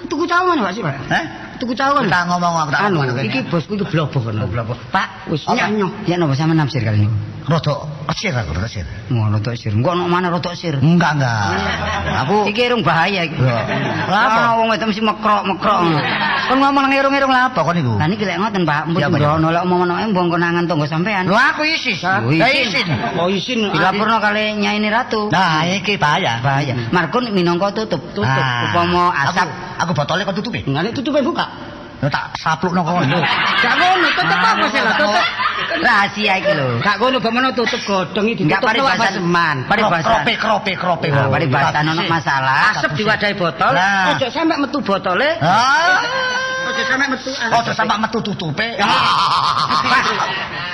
[0.10, 0.96] tuku cawan Pak sih, Pak.
[1.06, 1.26] Hah?
[1.62, 2.10] Tuku cawan.
[2.10, 3.22] Tak ngomong aku tak Anu, ngomong.
[3.30, 4.42] iki bosku iki blobok kan.
[4.50, 4.78] Blobok.
[4.90, 5.88] Pak, wis nyanyo.
[6.10, 7.10] Ya napa sampean nafsir kali ini?
[7.44, 8.88] Rodok esir aku, rodok esir.
[9.12, 9.76] Ngono tok sir.
[9.76, 10.80] Engko ono mana rotok sir.
[10.80, 12.24] Enggak, enggak.
[12.24, 13.36] Aku Iki irung bahaya iki.
[14.08, 14.56] Lapa?
[14.60, 15.80] Wong wedok mesti mekrok-mekrok.
[16.44, 17.96] kon ngomong ngirung-ngirung lha apa kon iku?
[18.00, 19.08] Lah niki lek ngoten Pak, ya.
[19.08, 21.28] ngono lek omong-omong embong konangan tangga sampean.
[21.28, 22.00] Lho aku isis.
[22.04, 22.88] Oh, Lah isin.
[23.20, 23.60] Oh isin.
[23.72, 25.32] Dilaporno kali Nyai Ratu.
[25.32, 26.40] Nah, iki bahaya.
[26.44, 26.92] bahaya.
[26.92, 28.44] Markun minangka tutup, tutup.
[28.72, 29.48] Upama asap.
[29.48, 29.52] Aku,
[29.88, 30.64] aku botolnya kok tutupi.
[30.68, 31.73] Ngene tutupe buka.
[32.04, 33.00] Lho tak saplukno kok.
[33.64, 35.26] Gak ngono, tutup apa sih lah tutup.
[35.80, 36.68] Rahasia iki lho.
[36.84, 39.24] Gak ngono bagaimana tutup godhong iki ditutup paribasan.
[39.24, 39.56] seman.
[39.72, 40.12] Paribasan.
[40.12, 41.08] Krope, krope, krope.
[41.08, 42.76] Nah, paribasan ono masalah.
[42.76, 43.72] Asap diwadahi botol.
[44.20, 45.30] Ojo sampe metu botole.
[45.40, 46.04] Ah.
[46.76, 47.30] Ojo sampe metu.
[47.32, 48.68] Ojo sampai metu tutupe.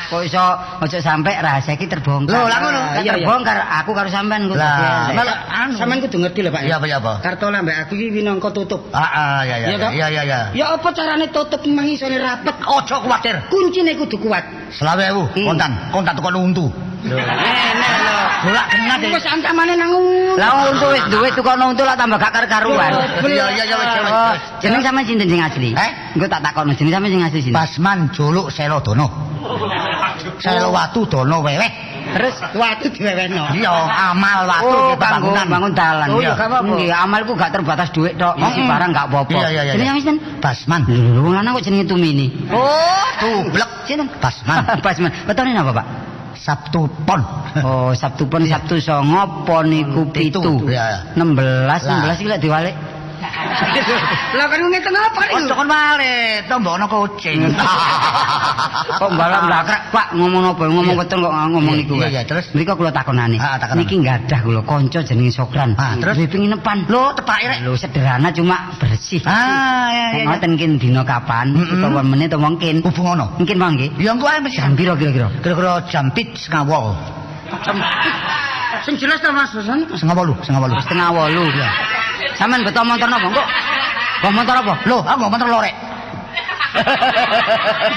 [0.10, 0.42] Kok iso
[0.82, 2.34] ojo sampe rahasia iki terbongkar.
[2.34, 2.80] Lho, lah ngono.
[3.06, 4.58] Iya, terbongkar aku karo sampean kudu.
[4.58, 5.14] Lah,
[5.46, 5.78] anu.
[5.78, 6.66] sampean kudu ngerti lho, Pak.
[6.66, 7.14] Iya apa ya apa?
[7.22, 8.90] Kartola mbak aku iki minangka tutup.
[8.90, 9.68] Ah, ah, ya ya.
[9.70, 9.92] Iya, toh?
[9.94, 10.40] Iya iya iya.
[10.58, 12.56] Ya apa carane tutup mang isone rapet?
[12.64, 13.36] Ojo kuwatir.
[13.52, 14.44] Kuncine kudu kuat.
[14.72, 15.46] Selawe ewu, Hmm.
[15.52, 16.66] kontan, kontan tukon untu.
[17.04, 18.18] Enak lho.
[18.40, 19.12] Golak kena deh.
[19.12, 19.92] Wis antamane nang
[20.40, 22.92] Lah untu wis duwe tukono untu lah tambah gak karuan.
[23.24, 24.12] Iya iya iya wis wis.
[24.12, 25.70] Oh, jeneng sampean sinten sing asli?
[25.76, 25.92] Eh?
[26.16, 27.56] Engko tak takokno jeneng sampean sing asli sinten?
[27.60, 29.08] Basman Juluk Selodono.
[30.44, 31.89] Selowatu dono weweh.
[32.10, 33.44] Terus watu diwewehno.
[33.54, 33.72] Iya,
[34.12, 35.46] amal watu Oh, bangunan.
[35.46, 36.08] bangun dalan.
[36.10, 36.34] Oh, iya.
[36.34, 36.66] gak apa-apa.
[36.74, 38.34] Nggih, amalku gak terbatas duit tok.
[38.36, 38.70] Isi Mm-mm.
[38.70, 39.32] barang gak apa-apa.
[39.32, 40.18] Iya, iya, iya, Jenenge sinten?
[40.42, 40.82] Basman.
[40.90, 42.28] Lho, wong lanang kok jenenge Tumini.
[42.50, 43.70] Oh, tublek.
[43.86, 44.08] Sinten?
[44.24, 44.58] Basman.
[44.80, 45.12] Basman.
[45.26, 45.86] Wetone napa, Pak?
[46.40, 47.22] Sabtu pon.
[47.66, 50.38] Oh, Sabtu pon Sabtu songo pon iku Pitu.
[50.40, 50.54] pitu.
[50.70, 51.14] Iya.
[51.18, 51.78] 16, Lah.
[51.82, 52.76] 16 iki lek diwalik.
[54.36, 57.46] Lah kan ngeten apa Ojo kon wale, tombokno kucing.
[59.00, 60.64] Kok balam lakrek, Pak, ngomong apa?
[60.68, 61.96] Ngomong betul kok ngomong niku.
[62.04, 62.52] iya, terus?
[62.52, 63.38] Mriko kula takonane.
[63.40, 63.86] Ah, takonan.
[63.86, 65.78] Niki gadah kula kanca jenenge Sokran.
[65.80, 66.20] Ah, terus?
[66.28, 66.90] Penginepan.
[66.90, 67.60] Lho, tepake rek.
[67.64, 69.24] Lho sederhana cuma bersih.
[69.24, 70.24] Ah, iya iya.
[70.28, 72.76] Ngoten kin dina kapan utawa menit utawa mungkin.
[72.84, 73.26] Hubung ono.
[73.40, 73.88] Mungkin mangke.
[74.02, 74.58] Ya engko ae mesti.
[74.60, 75.28] Jam piro kira-kira?
[75.40, 76.88] Kira-kira jam pit setengah wol.
[78.86, 79.82] Sing jelas ta Mas Susan?
[79.90, 80.74] Setengah wolu, setengah wolu.
[80.86, 81.44] Setengah wolu.
[81.50, 81.70] Iya.
[82.38, 83.48] Sampeyan beto motor napa, Kok?
[84.20, 84.74] Kok motor apa?
[84.86, 85.76] Loh, aku ngomong motor lorek.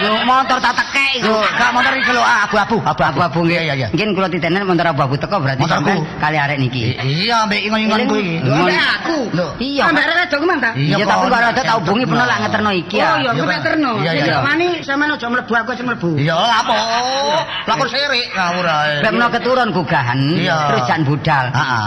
[0.02, 1.34] Lho, motor tak tekek iku.
[1.54, 3.40] Gak motor iki lho, ah, abu-abu, abu-abu.
[3.44, 3.54] Nggih.
[3.58, 3.86] Iya, iya, iya.
[3.92, 6.96] Mungkin kula titenen motor abu-abu teko berarti sampean kali arek niki.
[6.96, 8.40] Iya, mbek ingon-ingon kuwi.
[8.40, 9.18] Lho, Mbek ambek aku.
[9.60, 9.82] Iya.
[9.88, 10.70] Ambek arek wedok mang ta?
[10.74, 12.30] Iya, tapi kok, kok ada tak hubungi pernah Cek.
[12.32, 13.12] lah ngeterno iki Oh ya.
[13.20, 13.92] iya, aku tak terno.
[14.00, 14.36] Sing iya.
[14.40, 16.10] wani sampean aja mlebu aku aja mlebu.
[16.16, 16.74] Iya, apa?
[17.68, 18.94] Lakon sirik ngawur ae.
[19.04, 21.44] Lek menawa keturun gugahan, terus jan budal.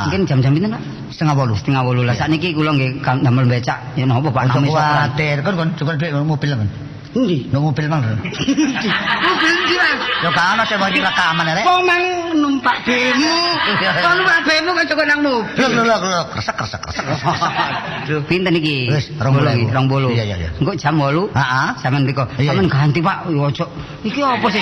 [0.07, 0.83] Mungkin jam-jam pinten, Pak?
[1.15, 1.55] Setengah wolu.
[1.55, 2.11] Setengah wolu lah.
[2.19, 3.79] Sakniki kula nggih kam- damel becak.
[3.95, 5.15] Ya napa Pak nami sopran.
[5.15, 6.69] kuwatir, kon kon cukup duit mobil kan.
[7.15, 7.47] Endi?
[7.47, 8.03] Nang mobil mang.
[8.03, 9.99] Mobil ndi Mas?
[10.19, 11.63] Yo kan ana sing iki rekaman rek.
[11.63, 12.03] Kok mang
[12.35, 13.35] numpak bemo?
[14.03, 15.63] Kok numpak bemo kan cukup nang mobil.
[15.63, 17.07] Lho lho lho, kresek kresek kresek.
[17.07, 18.91] Aduh, pinten iki?
[18.91, 19.47] Wis, rong bolu.
[19.47, 20.09] nggih, rong bolu.
[20.11, 20.49] Iya, iya, iya.
[20.59, 21.31] Engko jam 8.
[21.31, 21.67] Heeh.
[21.79, 22.23] Sampeyan mriko.
[22.35, 23.17] Sampeyan ganti, Pak.
[23.31, 23.65] Ojo.
[24.03, 24.61] Iki apa sih?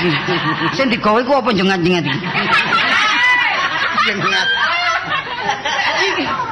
[0.77, 2.19] Sing digawe ku apa jengat-jengat iki?
[4.13, 4.47] Jengat.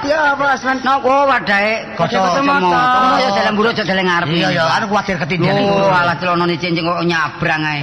[0.02, 0.82] Ya apa Asman?
[0.82, 2.42] No, oh wadahe motor.
[2.42, 3.22] motor.
[3.22, 4.28] Ya dalam buru aja dalam ngarep.
[4.34, 5.74] Iya ya, anu kuwatir ketindihan iku.
[5.78, 7.80] Oh, alah celonone cincin kok nyabrang ae.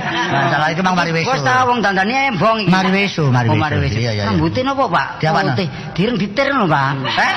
[0.50, 1.30] Salah iki mang mari wesu.
[1.30, 2.72] Wes ta wong dandane embong iki.
[2.74, 3.62] Mari wesu, mari Oh, wesu.
[3.62, 3.98] mari wesu.
[4.02, 4.24] Iya, iya.
[4.26, 5.06] Rambute napa, Pak?
[5.22, 5.68] Putih.
[5.94, 6.90] Direng ditir lho, Pak.
[7.06, 7.34] Eh?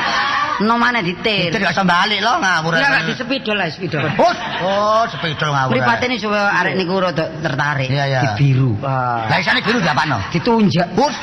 [0.61, 1.49] No mana ditir.
[1.49, 2.77] Itu gak iso balik lo ngawur.
[2.77, 4.05] Lek di sepidol lah sepidol.
[4.21, 5.73] Oh, oh, sepeda ngawur.
[5.73, 7.89] Mripate ini supaya arek niku rada tertarik.
[7.89, 8.21] Iya, iya.
[8.21, 8.77] Di biru.
[8.81, 10.21] Lah isane biru diapakno?
[10.29, 10.93] Ditunjak.
[10.93, 11.17] Bus,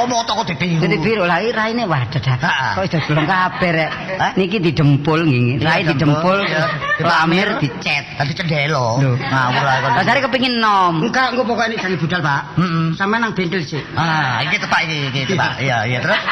[0.00, 0.80] oh mau toko di biru.
[0.80, 2.02] Jadi biru lah iki raine wah.
[2.04, 2.68] Ha-ha.
[2.76, 3.90] Kok iso kabeh rek.
[4.20, 4.32] Hah?
[4.36, 5.60] Niki didempul nggih.
[5.60, 6.64] Iya, Rai dempul, didempul, iya.
[7.00, 8.04] lamir dicet.
[8.18, 9.00] Tadi cendelo.
[9.00, 9.12] Lho.
[9.16, 9.62] Ngawur.
[9.64, 11.00] Lah dari kepengin nom.
[11.00, 12.40] Enggak, engko pokoke ini jangan budal, Pak.
[12.60, 12.86] Heeh.
[12.96, 13.82] Sampeyan nang bengkel sih.
[13.96, 15.52] Ah, iki tepak iki, iki tepak.
[15.60, 16.20] Iya, iya, terus.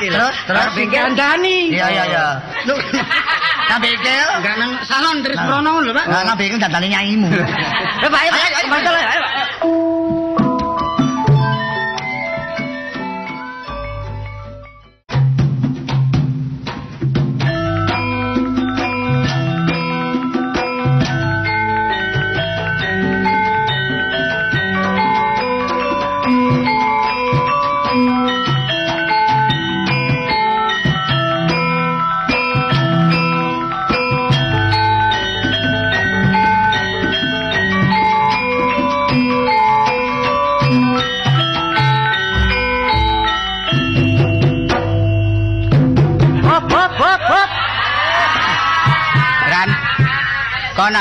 [0.00, 0.66] Terus, terus.
[0.74, 1.70] bengkel Andani.
[1.70, 2.26] Iya, iya, iya.
[2.66, 2.74] Lho,
[3.70, 4.26] Nang bengkel.
[4.42, 6.04] enggak nang salon terus prono lho, Pak.
[6.10, 7.28] Nang bengkel dandane nyaimu.
[7.30, 9.20] Ayo, Pak, ayo, ayo, ayo, ayo.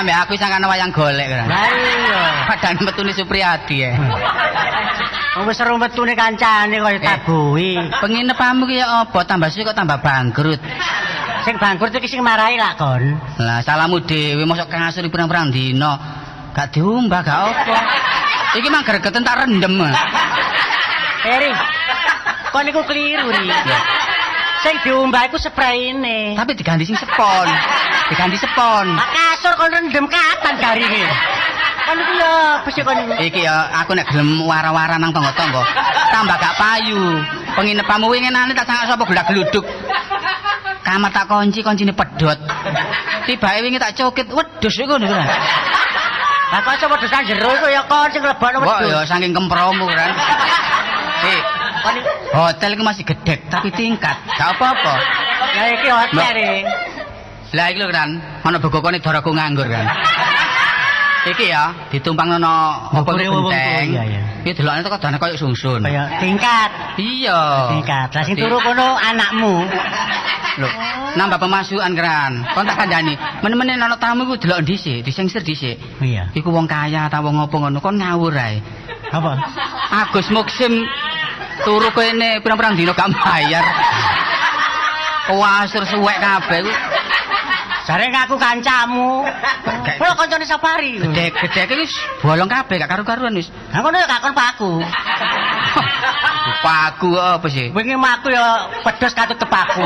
[0.10, 1.46] Kon ambek aku sangkane wayang golek kan.
[1.46, 2.22] Lah iya.
[2.50, 3.92] Padahal metune Supriyadi ya.
[5.38, 7.78] Wong wis seru metune kancane kaya tabuhi.
[8.02, 9.20] Penginepamu ki ya apa?
[9.30, 10.58] Tambah suwe kok tambah bangkrut.
[11.46, 13.22] Sing bangkrut iki sing marahi lak kon.
[13.38, 15.94] Lah salamu dhewe mosok kasur pirang-pirang dina.
[16.58, 17.78] Gak diumbah gak apa.
[18.58, 19.78] Iki mah gregeten tak rendem.
[21.30, 21.54] Eri.
[22.50, 23.46] Kon iku keliru ri.
[24.66, 26.34] Sing diumbah iku spraine.
[26.34, 27.48] Tapi diganti sing sepon.
[28.10, 28.98] Diganti sepon.
[28.98, 29.10] Pak
[29.40, 31.04] kasur kon rendem kapan garinge?
[31.88, 32.32] Kon iku ya
[32.68, 33.14] besi kon iku.
[33.16, 35.64] Iki ya aku nek gelem wara-wara nang tangga-tangga
[36.12, 37.24] tambah gak payu.
[37.56, 39.64] Penginepamu wingi nane tak sangak sapa gelak-gluduk.
[40.84, 42.40] Kamar tak kunci, kuncine pedhot.
[43.24, 45.28] Tibake wingi tak cokit, wedhus iku ngono kan.
[46.50, 48.92] Lah kok coba dosan jero iku ya kon sing lebokno Kok wedhus.
[48.92, 50.12] ya saking kempromu kan.
[51.24, 51.34] Si,
[52.36, 54.20] hotel iku masih gedek tapi tingkat.
[54.36, 54.94] Gak apa-apa.
[55.56, 56.52] Ya iki hotel ri.
[57.50, 58.10] Lah iki lho kan,
[58.46, 59.86] ana begokone daraku nganggur kan.
[61.28, 63.86] Iki ya ditumpang ana apa genteng.
[63.92, 64.22] iya.
[64.46, 65.84] Iki delokne kok dane koyo sungsun.
[65.84, 66.70] Kaya tingkat.
[66.96, 67.42] Iya.
[67.76, 68.10] Tingkat.
[68.16, 69.68] Lah sing turu kono anakmu.
[70.60, 70.70] Lho,
[71.20, 72.32] nambah pemasukan kan.
[72.56, 75.76] Kon tak kandhani, men-menen ana tamu iku delok dhisik, disengsir dhisik.
[76.00, 76.32] Iya.
[76.36, 78.64] Iku wong kaya ta wong apa ngono, kon ngawur ae.
[79.10, 79.32] Apa?
[80.06, 80.86] Agus Muksim
[81.66, 83.66] turu kene pirang-pirang dina gak bayar.
[85.30, 86.72] Kuasur suwek kabeh ku.
[87.90, 89.26] Jare ngaku kancamu.
[89.98, 91.02] Kulo kancane safari.
[91.02, 91.90] Gedhe-gedhe wis
[92.22, 93.50] bolong kabeh gak karu-karuan wis.
[93.74, 94.72] Lah ngono ya gak kon paku.
[96.62, 97.74] Paku apa sih?
[97.74, 99.82] Wingi maku ya pedes katut tepaku.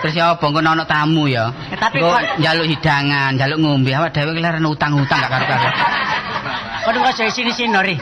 [0.00, 1.52] Terus ya apa ngono ana tamu ya.
[1.68, 5.74] Eh, tapi kok- njaluk hidangan, njaluk ngombe awak dhewe keleren utang-utang gak karu-karuan.
[6.80, 7.94] Kon kok sini-sini ri.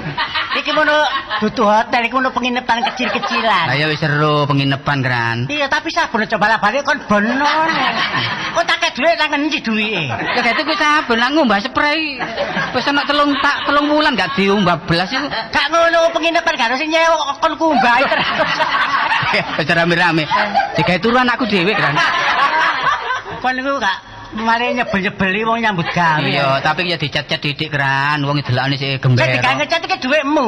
[0.51, 1.07] Iki mono
[1.39, 3.65] dudu hotel, iki mono penginapan Lah kecil-kecilan.
[3.71, 5.37] ya wis seru penginepan kan.
[5.47, 7.67] Iya, tapi sabun coba balik kon bener.
[8.51, 10.11] Kok tak kek dhuwit nang endi duwike?
[10.11, 12.19] Ya gitu ku sabun lah ngombah spray.
[12.75, 15.31] Wis ana telung tak telung wulan gak diumbah belas iku.
[15.31, 18.29] Gak ngono penginapan gak harus nyewa kon kumbahi terus.
[19.63, 20.27] Wis rame-rame.
[20.75, 21.95] Digawe turu anakku dhewe kan.
[23.39, 26.23] Kon niku gak mari nyebel-nyebeli wong nyambut gawe.
[26.23, 29.03] Iya, tapi ya dicat-cat didik kan, wong delokane sik.
[29.03, 30.47] Jadi gak ngecat iki dhuwitmu.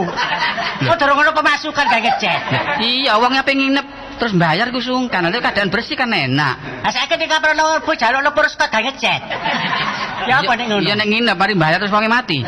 [0.86, 2.40] Kok dorong ngono pemasukan gak ngecat.
[2.78, 3.86] Iya, wong pengen nginep
[4.18, 5.24] terus bayar ku sungkan.
[5.28, 6.82] Lalu keadaan bersih kan enak.
[6.82, 9.22] Nek kapro nomor bu jaluk kok gak ngecat.
[10.22, 10.86] Ya apa nek ngono?
[10.86, 12.46] Iya nek nginep mari bayar terus wonge mati.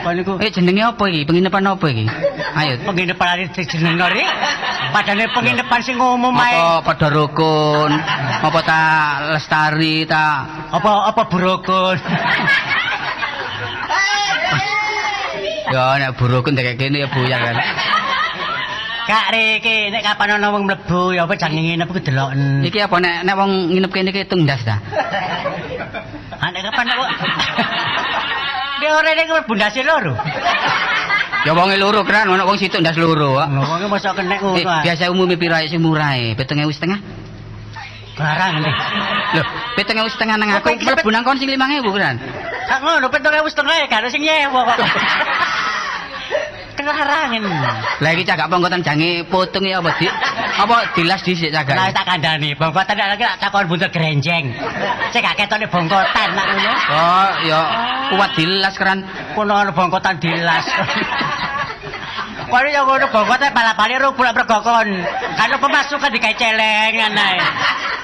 [0.00, 1.24] Niku Eh jenenge apa iki?
[1.24, 2.04] Penginapan apa iki?
[2.56, 2.76] Ayo.
[2.84, 4.24] penginapan ari dijeneng ri.
[4.92, 6.56] Padahal penginapan sing umum ae.
[6.60, 7.92] Apa padha rukun?
[8.44, 8.82] Apa ta
[9.32, 11.96] lestari ta Apa apa burukun.
[15.70, 17.56] Ya nek burukun kayak gini ya buyar kan.
[19.10, 22.62] Gak riki nek kapan ana wong mlebu ya apa jangan nginep ku deloken.
[22.62, 24.78] Iki apa nek nek wong nginep kene iki tungdas ta?
[26.38, 26.96] Ah nek kapan nek
[28.78, 30.14] Dia ora nek mlebu ndase loro.
[31.42, 33.34] Ya wonge loro kan, ono wong situ ndas loro.
[33.34, 33.48] kok.
[33.50, 34.62] Lho wong mosok kena Eh, ngono.
[34.62, 34.82] ah.
[34.86, 36.36] biasa umumnya pira sing murah e?
[36.38, 37.00] 7.500.
[38.20, 38.74] Larang nih.
[39.34, 39.42] Lho,
[39.74, 42.14] 7.500 nang aku Apa iki mlebu nang kon sing 5.000 kan.
[42.70, 44.78] Gak ngono, petong ewu setengah ya, gak ada sing nyewa kok.
[46.90, 47.46] Kelarangin.
[48.02, 50.10] Lah iki cagak pongkotan jange potong ya apa di
[50.58, 51.94] apa dilas dhisik cagak.
[51.94, 54.50] tak kandani, bongkotan lagi tak takon buntel grenjeng.
[55.14, 56.74] Cek gak ketone bongkotan nak ngono.
[56.90, 57.60] Oh, ya
[58.10, 59.06] kuat dilas keran.
[59.38, 60.66] Kuno ana bongkotan dilas.
[62.50, 64.90] Kono yang ngono bongkotan balap-balik ro pula bergokon.
[65.38, 67.38] Kan pemasukan digawe celengan ae.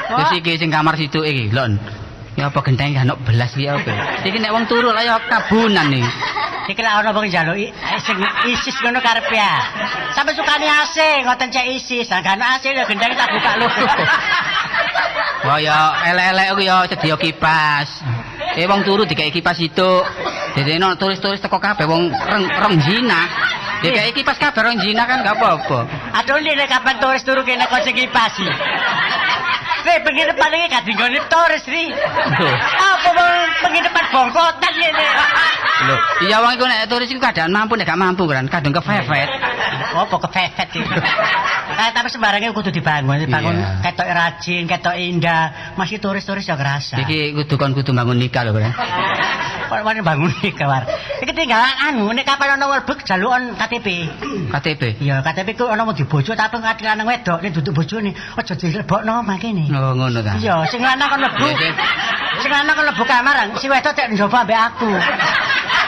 [0.06, 1.82] Terus iki sing kamar situ iki, lon.
[2.36, 4.20] Ya apa genteng gak ono belas iki apa.
[4.20, 6.04] Iki nek wong turu lah ya kabunan nih.
[6.68, 9.56] Iki lah ana wong njaluk i- eh, sing isis ngono karepe ya.
[10.12, 12.12] Sampe sukane AC, ngoten cek isis.
[12.12, 13.68] Lah gak AC ya gendeng tak buka lho.
[15.48, 17.88] Wah ya elek-elek aku ya sedia kipas.
[18.60, 19.90] Eh wong turu dikai kipas itu.
[20.52, 23.24] Dadi ono turis-turis teko kabeh wong rong, rong zina.
[23.80, 25.88] Dikai kipas kabeh rong zina kan gak apa-apa.
[26.20, 27.96] Aduh nek kapan turis turu kene kok sing
[29.86, 29.94] kipasi.
[29.94, 31.84] Nih, pengen depan ini gak dinggoni turis, Ri.
[32.76, 33.30] Apa mau
[33.62, 35.06] pengen depan bongkotan ini?
[35.76, 39.28] Lho, iya wong iku nek turis iku kadang mampu nek gak mampu kan, kadang kepepet.
[39.92, 40.80] Apa kepepet iki?
[41.66, 43.84] Eh, tapi sembarangnya kudu dibangun, dibangun Iya.
[43.84, 45.74] ketok rajin, ketok indah.
[45.76, 46.96] Masih turis-turis ya kerasa.
[47.04, 48.72] Iki kudu kon kudu bangun nikah lho, kan.
[49.66, 50.86] Kok mana bangun iki kawar.
[51.20, 54.08] Iki tinggalan anu, nek kapan ana werbek jalukan KTP.
[54.48, 54.82] KTP.
[55.04, 59.20] Iya, KTP ku ana mau dibojo tapi ngati lanang wedok, nek duduk bojone, aja dilebokno
[59.20, 59.36] omah
[59.76, 60.32] Oh, ngono ta.
[60.40, 61.46] Iya, sing lanang kan mlebu.
[61.46, 61.70] Iya,
[62.40, 64.88] sing- lanang kan mlebu kamar, si wedok tek njoba ambek aku.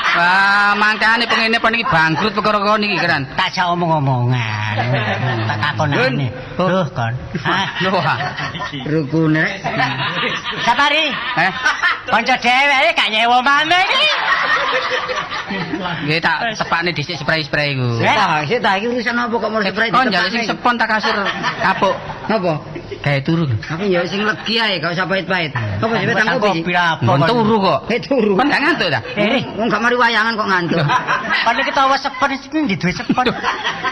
[0.09, 3.23] Wah, mangkane penginipan iki bangkrut perkara kon iki kan.
[3.37, 4.75] Tak jak omong-omongan.
[5.47, 6.27] Tak takonane.
[6.57, 7.13] Duh, kon.
[7.45, 7.93] Ah, Lho.
[8.89, 9.45] Rukune.
[10.65, 11.13] Sapari.
[11.39, 11.53] eh,
[12.09, 14.07] Kanca dhewe gak nyewa maneh iki.
[16.09, 18.01] nggih tak tepakne dhisik spray-spray iku.
[18.01, 18.13] Eh?
[18.13, 21.17] Tah, sik ta iki urusan apa kok mau spray Kon njaluk sing sepon tak kasur
[21.63, 21.95] kapuk.
[22.29, 22.53] Apa?
[22.89, 23.45] Gawe turu.
[23.45, 25.53] Aku ya sing legi ae, gak usah pahit-pahit.
[25.53, 27.05] Apa sih Wes tangku kopi apa?
[27.05, 27.79] Mon turu kok.
[27.93, 28.33] Eh turu.
[28.33, 29.01] Kon gak ngantuk ta?
[29.15, 30.81] Eh, Wong gak mari wayangan kok ngantuk.
[31.45, 33.25] kon iki tawa sepon sing ndi duwe sepon.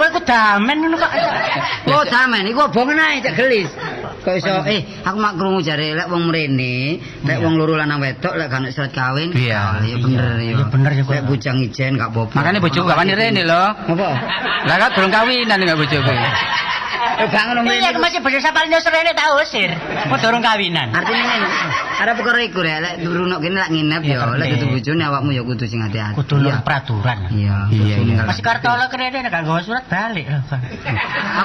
[0.01, 1.13] Kowe ku damen ngono kok.
[1.93, 3.71] Oh, damen iku obongen ae cek gelis.
[4.25, 8.35] Kok iso eh aku mak krungu jare lek wong mrene, lek wong loro lanang wedok
[8.35, 9.31] lek gak surat kawin.
[9.37, 9.85] Iya.
[9.85, 10.53] ya bener ya.
[10.57, 11.13] Iya, bener ya, kok.
[11.15, 12.35] Lek bujang ijen gak apa-apa.
[12.43, 13.65] Makane bojoku gak wani rene lho.
[13.77, 14.09] apa?
[14.67, 16.11] Lah kan durung kawinan gak bojoku.
[17.27, 19.71] Gak ngono Iya, masih bener sapal nyosor rene tak usir.
[20.09, 20.93] Mau dorong kawinan.
[20.93, 21.49] Artinya ngene,
[22.01, 25.31] ada perkara iku rek, lek durunok kene lek nginep Iya, ya, lek dudu bojone awakmu
[25.33, 26.17] ya kudu sing hati-hati.
[26.17, 27.19] Kudu nurut peraturan.
[27.33, 28.17] Iya, Iya, iya.
[28.25, 30.41] Masih kartola kene gak nggawa surat balik lho.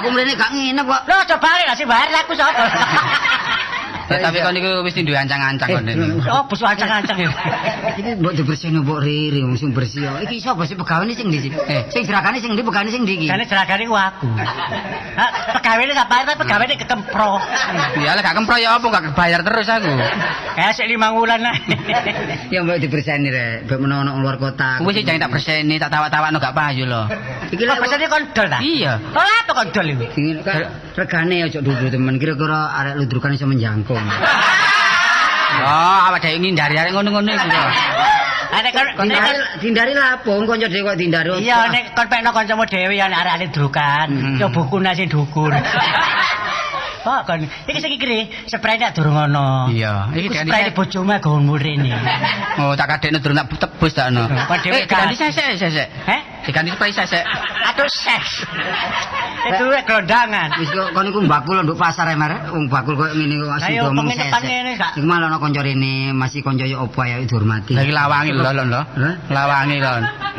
[0.00, 1.02] Aku mrene gak nginep kok.
[1.08, 2.64] Lo coba balik lah sih bayar aku sapa.
[4.12, 5.84] Ya, tapi kon iku wis duwe ancang-ancang kon.
[5.88, 6.06] Eh, ini.
[6.32, 7.30] Oh, bus ancang-ancang ya.
[8.00, 10.04] Iki mbok dibersihno mbok riri wong sing bersih.
[10.04, 10.28] kok.
[10.28, 11.52] Iki sapa sih pegawene sing ndi sih?
[11.52, 11.82] Eh.
[11.88, 13.26] Sing jerakane sing ndi pegawene sing ndi iki?
[13.28, 14.28] Jane jeragane ku aku.
[15.16, 15.26] Ha,
[15.60, 17.30] pegawene gak bayar tapi pegawene kekempro.
[18.00, 19.92] Ya lek gak kempro ya apa gak kebayar terus aku.
[20.56, 21.56] Kayak sik lima wulan lah.
[22.52, 24.80] Ya mbok dibersihni rek, mbok menawa luar kota.
[24.80, 27.02] Kuwi sih jangan tak berseni, tak tawa-tawakno gak payu lho.
[27.52, 28.58] Iki Kok lek pesane kondol ta?
[28.60, 28.92] Iya.
[29.12, 30.04] Oh, apa kondol iku?
[30.16, 30.56] Dingin kan
[30.92, 33.96] regane aja dudu temen kira-kira arek ludrukan iso menjangkau.
[35.52, 37.44] Oh, awak dhewe ngindari arek ngono-ngono iku.
[37.44, 37.64] lho.
[38.52, 41.28] Ada kon Dindari dindari lapo kanca dhewe kok dindari.
[41.44, 44.40] Iya nek kon pekno kancamu dhewe ya nek arek-arek drukan, Hmm.
[44.40, 45.52] yo bukune sing dukur.
[47.04, 49.68] Kok kon iki sing iki spray nek durung ono.
[49.68, 51.92] Iya, iki ganti spray bojomu gaun murine.
[52.56, 54.24] Oh, tak kadekno durung tak tebus tak ono.
[54.32, 55.88] Kok dhewe diganti sesek, sesek.
[56.08, 56.20] Heh?
[56.42, 57.22] Diganti spray sesek.
[57.70, 58.28] Aduh ses.
[59.42, 59.64] Itu.
[59.70, 63.78] Wis kok kon iku mbakul nduk pasar e marek wong bakul koyo ngene kok asli
[63.78, 64.98] pengen depan sesek.
[64.98, 67.78] Iku malah ana kanca rene masih kanca yo opo ae dihormati.
[67.78, 68.82] Lagi lawangi lho lho?
[69.30, 69.92] Lawangi lho.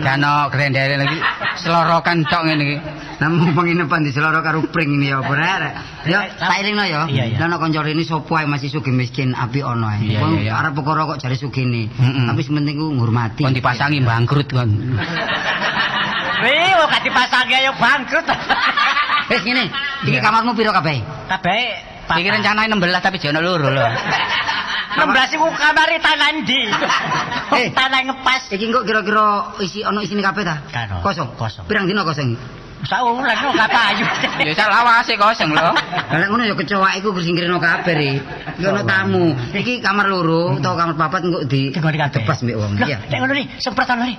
[0.04, 1.18] Gano grendere lagi
[1.64, 2.78] selorokan tok ngene iki.
[3.24, 5.74] Namun penginapan di Seloro karo pring ini ya apa rek.
[6.12, 7.08] Ya tak ilingno ya.
[7.08, 7.40] Iya.
[7.40, 10.04] Lah ana kanca rene sapa ae masih sugih miskin api ono ae.
[10.04, 10.54] Iya, Wong iya, iya.
[10.60, 11.88] arep perkara kok jare sugihne.
[11.88, 12.28] Mm-mm.
[12.28, 12.42] Tapi
[12.76, 13.48] ku ngurmati.
[13.48, 14.70] Kon dipasangi bangkrut kon.
[16.44, 18.28] Wih, kok gak dipasangi ayo bangkrut.
[19.32, 19.72] Wis ngene,
[20.04, 21.00] iki kamarmu piro kabeh?
[21.32, 23.88] Kabeh Iki rencanae 16 tapi jono loro lho.
[24.94, 26.62] 16 iku kamare tanah ndi?
[27.54, 27.70] Eh.
[27.70, 28.50] Tanah ngepas.
[28.50, 30.66] Iki kok kira-kira isi ono isine kabeh ta?
[31.06, 31.38] Kosong.
[31.38, 31.70] Kosong.
[31.70, 32.34] Pirang dina kosong?
[32.90, 34.06] Saulan kok gak payu.
[34.50, 35.70] Ya sak lawase kosong lho.
[36.10, 38.12] Lah ngono ya kecoa iku bersingkirno kabeh ri.
[38.58, 39.38] Iki ono tamu.
[39.54, 42.10] Iki kamar loro utawa kamar papat engko di kabeh.
[42.10, 42.72] tebas mbek wong.
[42.82, 42.98] Iya.
[43.06, 44.16] Nek ngono ri, semprot ono ri.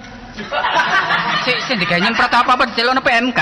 [1.45, 3.41] Sik sing digawe nyemprot apa-apa dicelono PMK.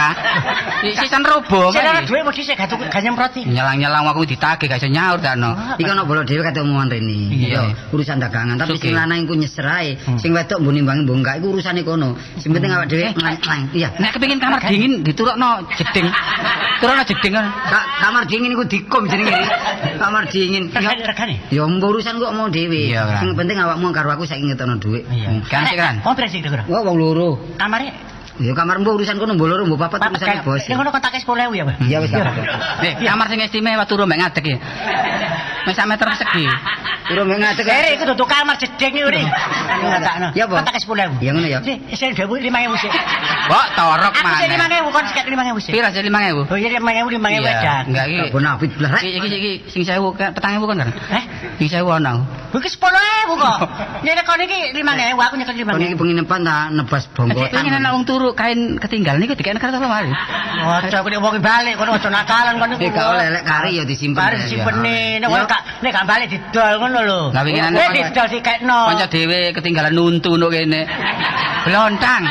[0.98, 1.70] Sisan robo.
[1.72, 2.10] Kan iki.
[2.10, 3.46] duwe wedi sik gak tuku gak nyemproti.
[3.46, 5.54] Nyelang-nyelang aku ditagih gak iso nyaur dakno.
[5.78, 7.16] Iki ono bolo dhewe kate omongan rene.
[7.30, 7.62] Iya.
[7.94, 8.58] Urusan dagangan.
[8.58, 9.94] Tapi sing lanang iku nyeser ae.
[10.02, 10.18] Hmm.
[10.18, 12.18] Sing wedok mbok nimbangi mbok enggak iku urusane kono.
[12.42, 13.62] Sing penting awak dhewe nang.
[13.72, 13.88] Iya.
[13.96, 16.06] Nek kepengin kamar dingin diturokno jeding.
[16.82, 17.46] Turokno jeding kan.
[17.70, 19.32] Ka- kamar dingin iku dikom jenenge.
[19.96, 20.68] Kamar dingin.
[20.74, 22.90] Regane ya urusan kok mau dhewe.
[22.90, 23.20] Iya, Kran.
[23.22, 25.06] Sing penting awakmu karo aku saiki ngetono dhuwit.
[25.06, 25.38] Iya.
[25.46, 26.02] Kan sih kan.
[26.02, 26.64] Kok berarti kira-kira?
[26.82, 27.38] Wah, wong loro.
[27.54, 27.94] Kamare
[28.42, 30.66] Ya kamar mbok urusan kono mbok loro mbok papat urusane bos.
[30.66, 31.76] Nek ngono kontake 10.000 ya, Pak.
[31.86, 32.10] Iya wis.
[32.82, 34.56] Nih, kamar sing istimewa turu mbek ngadeg iki.
[35.68, 36.50] Wis sak meter persegi.
[37.06, 37.64] Turu mbek ngadeg.
[37.70, 39.22] Eri iku dudu kamar jeding iki, Ri.
[39.22, 40.28] Ngatakno.
[40.34, 40.54] Ya, apa?
[40.58, 41.22] Kontake 10.000.
[41.22, 41.58] Ya ngono ya.
[41.62, 42.92] Ri, sing 5.000 sik.
[43.46, 44.42] Kok torok Aku mana?
[44.42, 45.72] 5.000 kon sik 5.000 sik.
[45.76, 46.50] Pira sih 5000?
[46.50, 47.82] Oh iya 5.000 5.000 Iya, edan.
[47.94, 48.26] Enggak iki.
[48.34, 48.90] Bonafit belah.
[48.98, 50.88] Iki iki sing 1000 kan 4000 kan kan?
[51.14, 51.24] Eh?
[51.62, 52.41] Sing 1000 ono.
[52.52, 53.58] Iki 10.000 kok.
[54.04, 56.00] Nek kon iki 5.000 aku nyekel Kon iki 5.000.
[56.00, 57.48] penginapan ta nebas bongko.
[57.48, 60.12] Pengen anak wong turu kain ketinggalan niku dikene karo lemari.
[60.12, 62.76] Ojo aku nek wong balik kono ojo nakalan kono.
[62.76, 64.20] Eh gak oleh lek kari ya disimpen.
[64.20, 65.44] Kari disimpeni, nek Ya.
[65.48, 67.20] gak nek gak balik didol ngono lho.
[67.32, 68.78] Lah winginan Nek kon- didol dikekno.
[68.92, 70.84] Kanca dhewe ketinggalan nuntu nuk kene.
[71.64, 72.26] Blontang.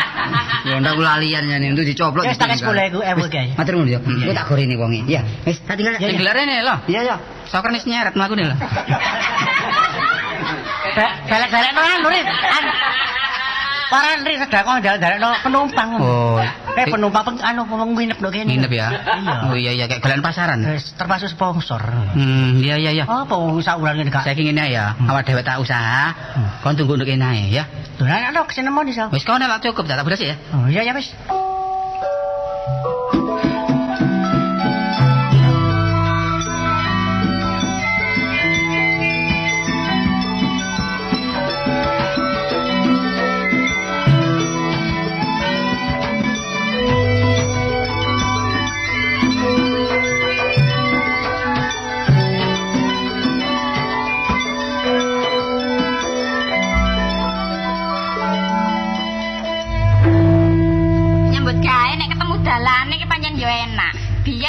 [0.61, 2.29] Ya lalian ya itu dicoplok.
[2.29, 3.01] Wis tak ditinggal.
[3.01, 3.43] 10.000 ewu iki.
[3.57, 3.97] Matur nuwun ya.
[3.97, 5.01] Iya, Kok tak goreni wonge.
[5.09, 5.21] Iya.
[5.49, 5.97] Wis tak tinggal.
[5.97, 6.75] Gelar rene lho.
[6.85, 7.15] Iya ya.
[7.49, 8.55] Soker nis nyeret mlakune lho.
[11.29, 12.25] Balik-balik no anu Rin.
[12.25, 12.65] An.
[13.91, 15.89] Paran Rin sedekah ndal-ndalek no penumpang.
[15.99, 16.39] Oh.
[16.79, 18.47] Eh penumpang peng anu wong nginep no kene.
[18.55, 18.87] Nginep ya.
[18.89, 19.35] Iya.
[19.51, 20.63] Oh iya iya kayak golan pasaran.
[20.95, 21.83] Termasuk sponsor.
[22.15, 23.03] Hmm, iya iya iya.
[23.03, 24.23] Apa wong sak wulan ngene gak?
[24.23, 25.11] Saiki ngene ya, Hmm.
[25.11, 26.15] awak dhewe tak usaha.
[26.63, 27.67] Kon tunggu nduk kene ae ya.
[27.99, 29.11] Dolan ana kesene mau iso.
[29.11, 30.39] Wis kono lak cukup tak beres ya.
[30.55, 31.11] Oh iya ya wis.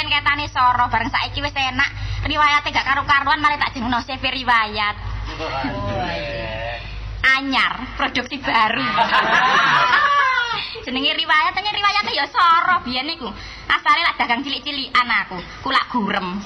[0.03, 1.87] Biyen ketane soro bareng saiki wis enak.
[2.27, 4.99] Riwayate gak karo-karuan malah tak jengno CV riwayat.
[7.39, 8.83] Anyar, produksi baru.
[10.83, 13.31] Jenenge riwayat, tanya riwayate ya soro biyen niku.
[13.71, 16.35] Asale lak dagang cilik-cilikan aku, kulak gurem.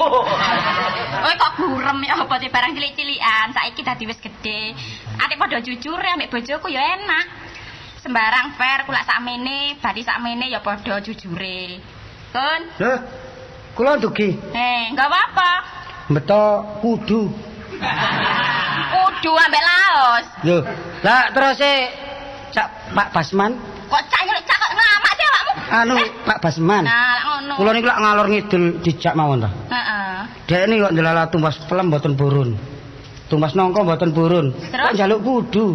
[1.18, 4.78] Oh kok gurem ya apa te barang cilik-cilikan, saiki dadi wis gedhe.
[5.18, 7.26] Ate padha jujur ya ambek bojoku ya enak.
[8.06, 11.98] Sembarang fair kulak sakmene, badi sakmene ya padha jujure.
[12.28, 12.94] Kun, Lho,
[13.78, 15.52] kula dugi eh enggak apa-apa.
[16.10, 16.44] beto
[16.82, 17.30] kudu.
[18.88, 20.26] Kudu ambek laos.
[20.46, 20.58] Lho,
[21.06, 21.74] lah terus e
[22.48, 23.54] Cak Pak Basman,
[23.92, 25.52] Kok cak nyulik cak kok ngamak sih awakmu?
[25.70, 26.84] anu Pak Basman.
[26.88, 27.54] Nah, lak ngono.
[27.60, 29.50] Kula niku lak ngalor ngidul dijak mawon ta.
[29.52, 30.16] Heeh.
[30.48, 32.50] Dek ini kok ndelala tumbas pelem mboten purun.
[33.28, 34.48] Tumbas nongko mboten purun.
[34.56, 34.86] Terus?
[34.90, 35.66] Kok njaluk kudu.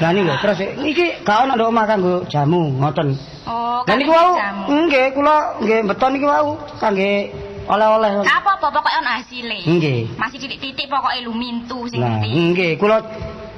[0.00, 3.14] Lah lho, terus iki gak ono ndok omah kanggo jamu ngoten.
[3.46, 4.34] Oh, Lah niku wau
[4.66, 7.30] nggih kula nggih beton niku wau kangge
[7.66, 8.26] oleh-oleh.
[8.26, 9.58] Gak apa-apa pokoknya ono hasile.
[9.62, 10.00] Nggih.
[10.18, 12.54] Masih titik-titik pokoknya lumintu sing Nah, penting.
[12.54, 12.98] nggih kula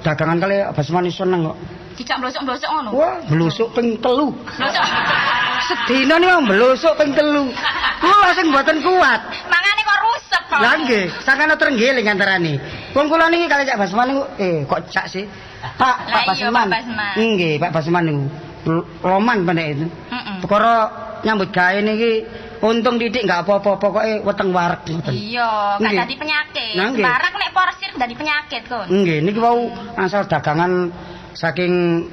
[0.05, 1.57] dagangan kali Basman iso seneng kok.
[1.95, 2.91] Dijak blosok-blosok ngono.
[2.93, 4.35] Wah, blusuk ping telu.
[4.35, 4.85] Blosok.
[5.65, 7.49] Sedina niku blusuk ping telu.
[8.03, 9.21] Kula sing mboten kuat.
[9.49, 10.59] Mangane kok rusak kok.
[10.61, 12.55] Lah nggih, sakana trenggiling antarane.
[12.93, 15.25] Wong kula niki kali Cak Basman niku eh kok Cak sih?
[15.75, 16.69] Pak, Pak Basman.
[17.17, 18.25] Nggih, Pak Basman niku.
[19.05, 19.87] Loman pendek itu.
[20.09, 20.37] Heeh.
[20.41, 20.75] Perkara
[21.21, 22.25] nyambut gawe niki
[22.61, 25.05] untung titik enggak apa-apa, pokoke weteng ngoten.
[25.12, 25.99] Iya, gak Nggih.
[26.01, 26.73] dadi penyakit.
[26.77, 26.89] Nah.
[26.93, 28.87] Sembarang nek porsir dadi penyakit kon.
[28.89, 30.89] Nggih, niki wau asal dagangan
[31.37, 32.05] saking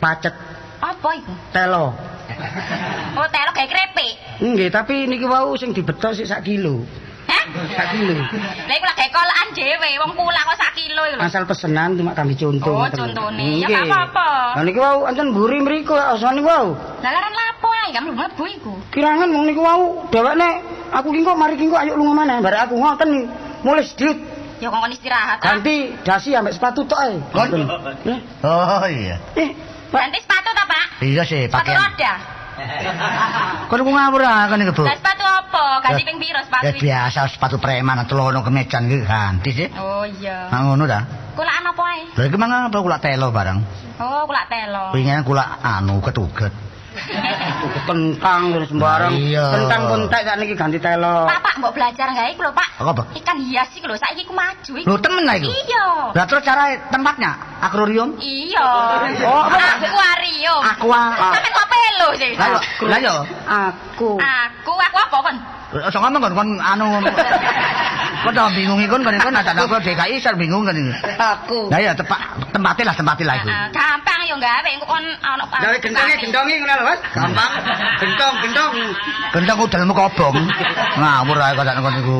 [0.00, 0.32] pacet
[0.80, 1.32] Apa iku?
[1.52, 1.92] telo.
[3.12, 4.12] Oh, telo gawe krepek.
[4.40, 6.88] Nggih, tapi niki wau sing dibetok sik sak kilo.
[7.26, 7.44] Hah?
[7.50, 8.14] Sak kilo.
[8.14, 11.22] Lah iku gawe kolakan dhewe, wong kula kok sak kilo iku lho.
[11.22, 12.72] Asal pesenan cuma kami contoh.
[12.72, 13.60] Oh, contone.
[13.60, 14.28] Ya, gak apa-apa.
[14.56, 16.68] Lah niki wau anten mburi mriku asal niku wau.
[17.00, 18.72] Lah laran lapo ae, kamu mlebu iku.
[18.90, 20.48] Kirangan wong niku wau dhewekne
[20.90, 23.10] aku ki kok mari ki kok ayo lunga maneh bare aku ngoten.
[23.60, 24.16] Mulai sedit
[24.60, 25.40] Ya kok istirahat.
[25.40, 25.56] ah.
[25.56, 27.16] ganti dasi ambek sepatu tok ae.
[27.16, 29.16] Eh, Oh iya.
[29.34, 29.50] Eh,
[29.88, 30.84] Pak, Ganti sepatu ta, Pak?
[31.00, 31.80] Iya sih Sepatu pakaian.
[31.82, 32.12] roda.
[33.70, 34.84] Kon ku ngawur ah kon iku, Bu.
[34.86, 35.64] Lah sepatu apa?
[35.84, 39.68] Ganti ping piro sepatu Ya biasa sepatu preman telono kemejan iki ganti sih.
[39.78, 40.50] Oh iya.
[40.50, 41.00] Nah ngono ta.
[41.38, 42.02] Kulaan apa ae?
[42.18, 43.58] Lha iki mangan apa kula telo barang.
[44.00, 44.96] Oh, kulak telo.
[44.96, 46.69] Wingi kula anu ketuget.
[47.88, 49.12] kentang terus sembarang.
[49.16, 49.46] Iya.
[49.54, 51.26] Kentang kontek sak niki ganti telo.
[51.26, 52.68] Pak, Pak, mbok belajar gawe iku lho, Pak.
[52.80, 53.02] Apa?
[53.16, 54.86] Ikan hias iki lho, saiki ku maju iku.
[54.86, 55.48] Lho temen lah iku.
[55.50, 55.86] Iya.
[56.16, 57.30] Lah terus cara tempatnya
[57.60, 58.16] akuarium?
[58.20, 58.66] Iya.
[59.24, 59.80] Oh, apa?
[59.80, 60.62] akuarium.
[60.64, 61.02] Aqua.
[61.34, 62.32] Sampe kok pelo sih.
[62.86, 63.16] Lah yo.
[63.46, 64.10] Aku.
[64.20, 65.36] Aku, aku apa kon?
[65.70, 66.98] Ojo ngomong kon kon anu.
[68.20, 70.92] Kok tau bingung kon kon kon ada apa DKI sar bingung kan ini.
[71.14, 71.70] Aku.
[71.70, 72.18] Lah ya tepak
[72.50, 73.48] tempatnya lah tempatnya lah iku.
[73.48, 77.00] Ah, gampang yo gawe engko kon ana Gawe gentongnya gendongi ngono lho, Mas.
[77.14, 77.52] Gampang.
[78.02, 78.72] Gentong, gentong.
[79.30, 80.36] Gendang udalmu kobong.
[80.98, 82.18] Ngawur ae kok kon iku.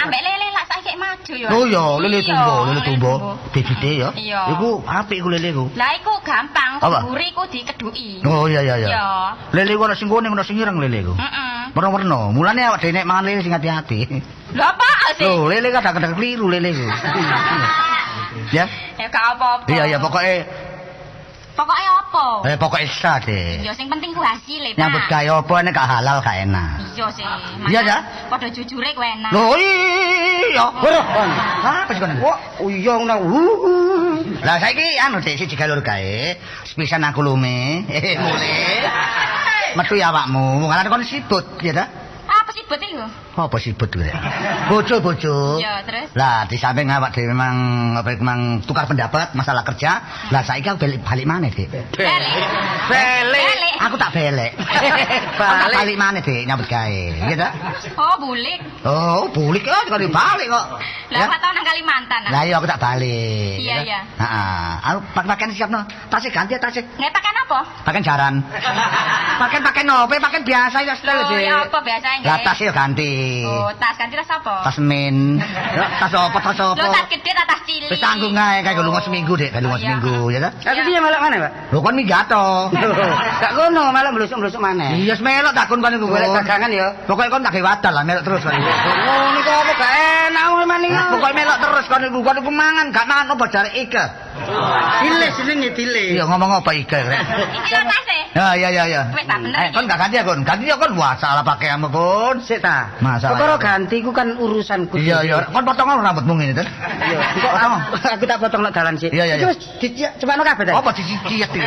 [0.00, 1.48] Ambek lele lah saiki maju yo.
[1.52, 3.12] Oh iya, lele Iya, tumbo, lele tumbo.
[3.52, 4.08] Bibite ya.
[4.16, 4.40] Iya.
[4.56, 5.64] Iku apik iku lele iku.
[5.76, 7.04] Lah iku gampang, Apa?
[7.04, 8.24] mburi iku dikeduki.
[8.24, 8.88] Oh iya iya iya.
[8.88, 9.06] Iya.
[9.52, 11.14] Lele iku ana sing kuning ana sing ireng lele iku.
[11.20, 11.76] Heeh.
[11.76, 12.32] Warna-warna.
[12.32, 13.98] Mulane awak dhewe nek mangan lele sing hati-hati.
[14.56, 14.88] Lho apa
[15.20, 15.28] sih?
[15.28, 16.86] Loh, lele kadang-kadang keliru lele iku.
[18.50, 18.66] Ya.
[18.98, 19.66] Ya gak apa-apa.
[19.70, 20.42] Iya iya pokoke
[21.60, 22.24] Pokoknya apa?
[22.48, 23.60] eh pokoke sah deh.
[23.60, 24.80] Iya, sing penting ku hasil Pak.
[24.80, 26.80] Nyambut gawe apa nek gak halal gak enak.
[26.96, 27.24] Iya sih.
[27.68, 27.96] Iya, ya?
[28.32, 29.28] Padha jujure ku enak.
[29.28, 30.64] Loh iya.
[30.72, 31.30] Ora, kon.
[31.60, 32.16] Apa sih kon?
[32.24, 33.16] Wah, iya ngono.
[34.40, 36.16] Lah saiki anu Dek siji galur gawe,
[36.64, 37.84] sepisan aku lume.
[37.92, 38.88] Eh mulai.
[39.76, 41.84] Metu ya awakmu, ngaran kon sibut ya ta?
[42.24, 43.04] Apa sih bet iku?
[43.48, 44.10] Apa sibut kuwi?
[44.68, 45.58] Bojo-bojo.
[45.62, 46.08] Iya, terus?
[46.12, 47.54] Lah di samping awak dhewe memang
[47.96, 50.02] apa memang tukar pendapat masalah kerja.
[50.28, 51.68] Lah saiki aku balik balik maneh, Dik.
[51.96, 52.44] Balik.
[52.90, 53.74] Balik.
[53.80, 54.12] Aku tak.
[54.20, 57.02] Aku tak balik maneh, Dik, nyambut gawe.
[57.26, 57.48] Iya ta?
[57.96, 58.60] Oh, bulik.
[58.84, 60.64] Oh, bulik oh kok balik kok.
[61.10, 62.20] Lah apa tau nang Kalimantan?
[62.26, 62.30] ah?
[62.30, 63.56] Lah iya aku tak balik.
[63.58, 64.00] Iya, iya.
[64.20, 64.68] Heeh.
[64.92, 65.80] Aku pakaian siapno.
[66.12, 66.84] Tasik ganti ya tasik.
[66.94, 67.60] Nggak pakai apa?
[67.82, 68.34] Pakaian jaran.
[69.42, 70.14] Pakaian pakaian nopo?
[70.14, 71.42] Pakaian biasa ya style Dik.
[71.42, 72.44] ya apa Lah nggih?
[72.46, 73.10] tas ya ganti.
[73.46, 74.54] Oh, tas ganti tas apa?
[74.66, 75.38] Tas min.
[75.74, 76.38] Ya, tas apa?
[76.38, 76.74] Tas apa?
[76.76, 77.88] Lo tas gede ta tas cilik?
[77.88, 79.50] Wis tanggung ae kayak lunga seminggu, Dik.
[79.50, 80.50] Kayak lunga Oh, seminggu ya ta?
[80.60, 81.52] Tapi dia malah mana, Pak?
[81.70, 82.44] Lho kon minggat to.
[83.42, 85.00] Gak kono, malah blusuk-blusuk maneh.
[85.00, 86.06] Iya, melok tak kon kon iku.
[86.06, 86.86] Golek dagangan ya.
[87.08, 88.52] Pokoke kon tak gawe wadal lah melok terus kon.
[88.52, 88.70] iku.
[89.08, 89.92] Oh, niku apa gak
[90.28, 90.92] enak wong maning.
[90.92, 92.18] Pokoke melok terus kon iku.
[92.20, 94.04] Kon iku mangan, gak mangan apa jare Ika.
[95.00, 96.04] Dile jenenge dile.
[96.16, 97.20] Iya ngomong apa Ika rek.
[97.58, 98.18] Iki tas e.
[98.30, 99.02] Ya ya ya ya.
[99.10, 100.40] Wis tak bener Eh, kon gak ganti ya kon.
[100.44, 100.92] Ganti ya kon.
[100.94, 102.36] Wah, salah pakaianmu kon.
[102.44, 102.92] Sik ta.
[103.10, 103.38] Masalah.
[103.38, 104.94] Perkara ganti ku kan urusanku.
[105.00, 105.36] Iya, iya.
[105.50, 106.66] Kon potong rambutmu ngene, Ten.
[106.66, 107.74] Iya, kok Potong.
[108.14, 109.10] aku tak potong nek dalan sih.
[109.10, 109.46] Iya, iya, iya.
[109.46, 110.72] Iki wis dicepakno kabeh ta?
[110.78, 111.60] Apa dicicit iki?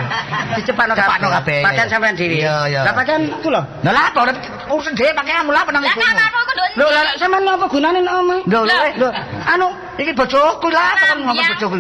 [0.58, 1.60] Dicepakno Cepakno kabeh.
[1.66, 2.40] Pakaian sampean dhewe.
[2.40, 2.82] Iya, iya.
[2.88, 3.62] Lah pakaian ku lho.
[3.84, 4.32] Lah lah apa
[4.72, 5.98] urusan dhewe pakaianmu lah penang nduk.
[6.74, 8.40] Lho, lah sampean apa gunane nek omah?
[8.50, 9.10] Lho, lho, Lho,
[9.46, 9.68] anu
[10.02, 11.54] iki bojoku lah, kan ngomong Iya.
[11.54, 11.76] bojoku.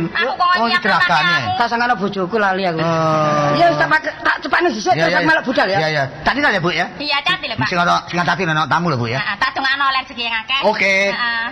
[0.61, 1.57] Oh, iki pakaianmu.
[1.57, 2.79] tak bojoku lali aku.
[2.81, 3.57] Oh.
[3.57, 5.29] Iya, wis tak pakai tak cepakno dhisik Iya, terus iya.
[5.29, 5.77] malah budal ya.
[5.81, 6.03] Iya, iya.
[6.21, 6.85] Tadi ya, Bu ya.
[6.99, 7.67] Iya, hati lho, Pak.
[7.69, 9.19] Sing ana sing tamu lho, Bu ya.
[9.21, 10.59] Heeh, tak dongakno oleh rezeki yang akeh.
[10.65, 10.95] Oke.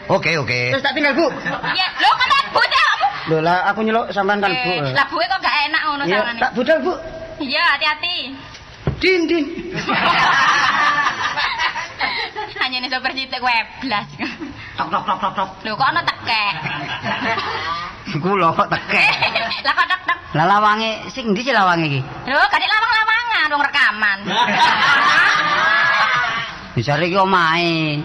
[0.10, 0.60] Oke, oke.
[0.74, 1.30] Terus tak tinggal, Bu.
[1.70, 3.06] Iya, lho kan tak bocah kamu.
[3.30, 4.72] Lho, lah aku nyeluk sampean kan, Bu.
[4.74, 6.39] Eh, Lah buwe kok gak enak ngono Iya, sangane.
[6.41, 6.93] tak budal, Bu.
[7.38, 8.16] Iya, hati-hati.
[8.97, 9.45] Din, din.
[12.62, 14.06] Hanya nih sopir cilik weblas.
[14.74, 15.49] Tok tok tok tok tok.
[15.62, 16.54] Lho kok ana tekek.
[18.18, 19.06] Iku lho kok tekek.
[19.66, 20.18] Lah kok tek tek.
[20.34, 22.02] Lah lawange sing ndi sih lawange iki?
[22.26, 24.18] Lho, kadek lawang-lawangan wong rekaman.
[26.82, 28.01] Bisa iki omahe.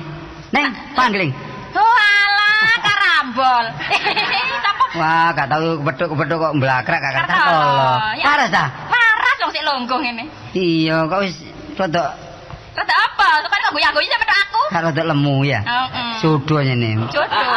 [0.53, 1.33] Neng, pangling.
[1.73, 3.65] Oh alah, karambol.
[5.01, 7.37] Wah, gak tau kepethuk-kepethuk kok mblakrak gak kata.
[8.21, 8.25] Ya.
[8.29, 8.69] Paras ta?
[8.93, 10.29] Waras wong sik longgo ngene.
[10.53, 11.41] Iya, kok wis
[11.81, 12.21] rada
[12.77, 13.29] Rada apa?
[13.49, 14.63] Supaya kok goyang-goyang sampe aku.
[14.69, 15.61] rada lemu ya.
[15.65, 16.11] Heeh.
[16.21, 17.01] Sudo nyene.
[17.17, 17.49] Jodoh.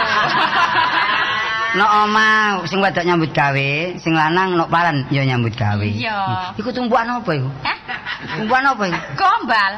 [1.69, 3.69] Nek omah sing wedok nyambut gawe,
[4.01, 5.85] sing lanang nek paran ya nyambut gawe.
[5.85, 6.53] Iya.
[6.57, 7.49] Iku tumpukan apa iku?
[7.61, 7.77] Hah?
[8.41, 8.99] Tumpukan apa iku?
[9.13, 9.73] Gombal.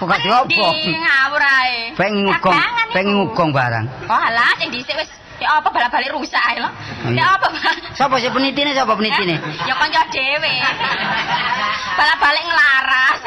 [0.00, 0.66] Kok gak diopo?
[0.72, 1.94] Di ngawur ae.
[1.94, 2.92] Pengen ngugong, iku.
[2.96, 3.86] pengen ngugong barang.
[4.08, 5.10] Oh alah, sing dhisik wis
[5.42, 6.70] ya apa balik-balik rusak ae lho.
[7.10, 7.18] iya.
[7.18, 7.48] Ya apa?
[7.92, 9.36] Sapa sih penitine sapa penitine?
[9.36, 10.52] Eh, Ya kanca dhewe.
[11.92, 13.18] Balik-balik ngelaras.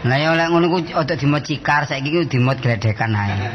[0.00, 3.54] Lah ya oleh ngono ku ojo dimot cikar, saiki ku dimot gledekan ae.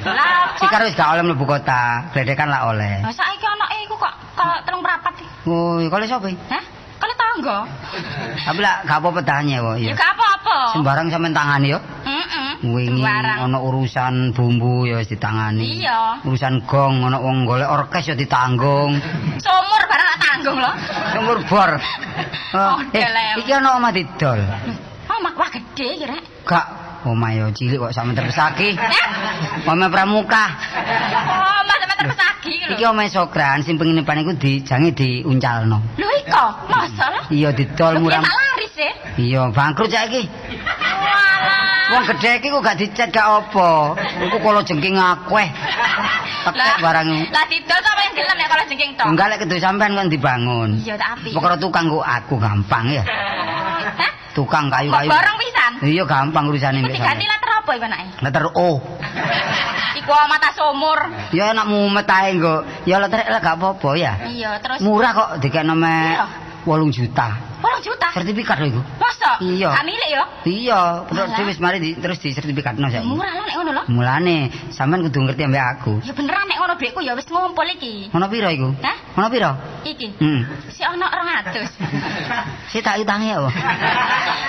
[0.57, 3.03] Cikar wis gak oleh mlebu kota, gledekan lah oleh.
[3.03, 5.13] Lah saiki anake iku kok kok telung prapat.
[5.45, 6.31] Oh, kale sapa?
[6.49, 6.63] Hah?
[7.15, 7.59] Kale tangga.
[8.45, 9.93] Tapi lah gak apa-apa tanya kok Ya ya.
[9.95, 10.55] gak apa-apa.
[10.75, 11.79] Sembarang sampean tangani yo.
[12.03, 12.49] Heeh.
[12.65, 15.79] Wingi ana urusan bumbu ya wis ditangani.
[15.79, 16.19] Iya.
[16.27, 18.99] Urusan gong ana wong golek orkes ya ditanggung.
[19.39, 20.71] Sumur barang tak tanggung lho.
[21.15, 21.71] Sumur bor.
[22.55, 23.03] Oh, eh,
[23.35, 24.39] iki ana omah didol.
[25.11, 26.23] Mak wah gede iki rek.
[26.47, 26.63] Gak
[27.05, 28.73] omah yo cilik kok sampe terpesaki.
[28.73, 29.07] Eh?
[29.63, 30.45] Omah pramuka.
[31.25, 32.91] Oh, mas sampe terpesagi iki Iki lho.
[32.91, 35.77] omah sokran sing penginapan iku dijange diuncalno.
[35.95, 37.21] Lho iko, masa lho?
[37.29, 38.21] Iya didol Lho, murah.
[38.21, 38.89] laris e.
[39.21, 40.25] Iya, bangkrut saiki.
[40.25, 41.63] Walah.
[41.85, 43.93] Wong gedhe iki kok gak dicet gak apa.
[44.19, 45.47] Iku kala jengking akeh.
[46.45, 47.07] Tekek barang.
[47.29, 49.05] Lah didol sapa yang gelem nek kalau jengking tok?
[49.05, 50.69] Enggak lek kedu sampean kan dibangun.
[50.81, 51.29] Iya tak api.
[51.33, 53.03] Pokoknya tukang kok aku gampang ya.
[53.05, 54.11] Hah?
[54.35, 55.07] Tukang kayu-kayu.
[55.07, 55.71] bareng pisan?
[55.79, 58.05] Iya gampang urusane mbek diganti letter apa iku anake?
[58.19, 58.69] Letter O.
[59.99, 60.99] Iku mata sumur.
[61.31, 62.61] Ya enak mumet ae kok.
[62.83, 64.13] Ya letter L gak apa-apa ya.
[64.27, 66.27] Iya, terus Murah kok dikekno me Iya.
[66.67, 67.27] 8 juta.
[67.63, 68.07] 8 juta.
[68.11, 68.81] Sertifikat lho iku.
[68.99, 69.39] Masa?
[69.39, 69.69] Iya.
[69.71, 70.23] Gak milik yo.
[70.45, 73.07] Iya, terus wis mari di, terus di sertifikatno saiki.
[73.07, 73.83] Murah lho nek ngono lho.
[73.87, 74.37] Mulane
[74.69, 75.93] sampean kudu ngerti ambek aku.
[76.03, 78.09] Ya beneran ngono dhuwitku ya wis ngumpul iki.
[78.09, 78.73] Ono piro iku?
[78.81, 78.97] Hah?
[79.21, 79.53] Ono piro?
[79.85, 80.07] Iki.
[80.17, 80.41] Hmm.
[80.73, 81.61] Si ono 200.
[82.73, 83.37] Si tak utangi ya.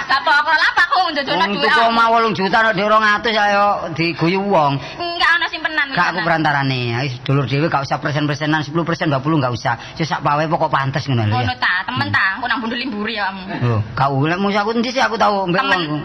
[0.09, 1.69] Sapa apa aku njojono Wong dhuwit.
[1.69, 4.81] tuku omah 8 juta nek 200 ayo diguyu wong.
[4.97, 5.87] Enggak ono simpenan.
[5.93, 6.81] Gak aku perantarane.
[6.97, 9.75] Ayo dulur dhewe gak usah persen-persenan 10% 20 gak usah.
[10.01, 13.21] Wis sak pawe pokok pantes ngono lho Ngono ta, temen ta, aku nang bundu limburi
[13.21, 13.43] ya kamu.
[13.61, 16.01] Lho, kau lek musuh aku endi sih aku tau mbek wong.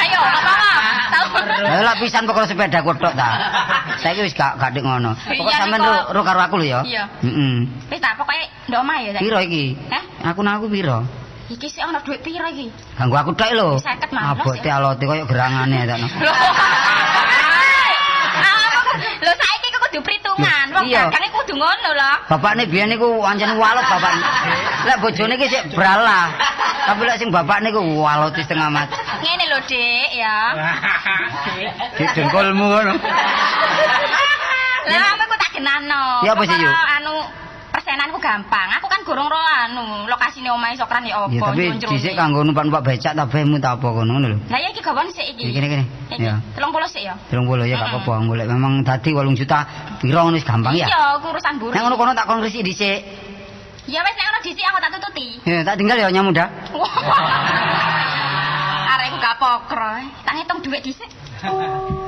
[0.00, 0.52] Ayo, apa
[1.10, 1.26] Tahu.
[1.84, 3.28] Lah pisan pokok sepeda kotok ta.
[4.00, 5.12] Saiki wis gak gak ngono.
[5.14, 6.80] Pokok Iya, sampean ro ro karo aku lho ya.
[6.86, 7.04] Iya.
[7.20, 7.68] Heeh.
[7.92, 8.40] Wis ta, pokoke
[8.70, 9.10] ndok omah ya.
[9.20, 9.76] Piro iki?
[9.90, 10.02] Hah?
[10.32, 11.04] Aku nang aku piro?
[11.50, 12.70] Iki sih ono dhuwit piro iki?
[12.96, 13.68] Ganggu aku tok lho.
[13.82, 15.96] 50 mah, Abote alote koyo gerangane ta.
[19.20, 19.32] Lho.
[19.40, 20.64] Saiki kudu perhitungan.
[20.70, 22.12] Wong dagang iku kudu ngono lho.
[22.30, 24.14] Bapakne biyen niku ancen walut bapak.
[24.86, 26.30] Lek bojone iki sik bralah.
[26.86, 28.94] Tapi lek sing bapakne ku walut setengah mati.
[29.20, 30.38] Ngene lho, Dik, ya.
[31.98, 32.94] Di dengkulmu ngono.
[34.86, 36.22] Lah aku tak genano.
[36.24, 36.70] Ya, apa sih, Yu?
[36.70, 37.14] Anu
[37.90, 38.70] persenanku gampang.
[38.78, 42.86] Aku kan gorong ro anu lokasine omahe Sokran ya apa Ya tapi dhisik kanggo numpak-numpak
[42.86, 44.38] becak ta bemu ta apa ngono ngono lho.
[44.46, 45.50] Lah ya iki gawon sik iki.
[45.50, 45.84] Iki kene kene.
[46.14, 46.22] Iki.
[46.22, 46.38] Ya.
[46.54, 47.18] 30 sik ya.
[47.34, 49.66] 30 ya gak apa-apa golek memang dadi 8 juta
[49.98, 50.86] piro ngono wis gampang ya.
[50.86, 51.74] Iya, urusan buri.
[51.74, 53.02] Nek ngono kono tak kon resik dhisik.
[53.90, 55.26] Ya wis nek ngono dhisik aku tak tututi.
[55.50, 56.46] Ya tak tinggal ya nyamuda.
[58.94, 59.98] Arek iku gak pokro.
[60.22, 61.10] Tak ngitung dhuwit dhisik.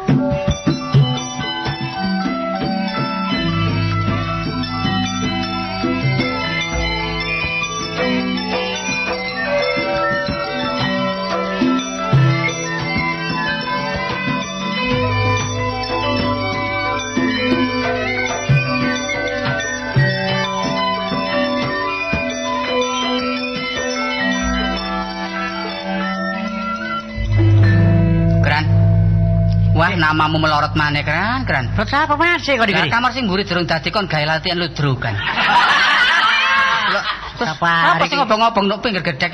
[30.12, 30.18] sih?
[30.20, 31.72] namamu melorot maneh kran, kran.
[31.72, 32.92] Bocah apa masih kok dikiri?
[32.92, 35.16] kamar sing mburi durung dadi kon gawe latihan ludrukan.
[37.42, 38.16] Terus Apa sing iki?
[38.20, 39.32] ngobong-ngobong nok pinggir gedhek?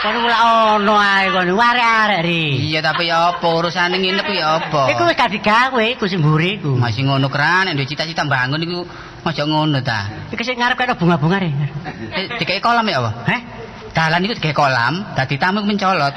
[0.00, 0.36] Kon ora
[0.76, 2.72] ono ae kon arek-arek ri.
[2.74, 4.90] Iya tapi ya apa urusane nginep ya apa?
[4.92, 6.74] Iku wis gak digawe, iku sing mburi iku.
[6.76, 8.84] Masih ngono kran, nek cita-cita bangun iku
[9.24, 10.28] aja ngono ta.
[10.34, 11.52] Iki sing ngarep kaya bunga-bunga ri.
[12.16, 13.10] Eh, Dikei kolam ya apa?
[13.30, 13.40] Heh?
[13.90, 16.14] Dalan iku dikei kolam, dadi tamu mencolot.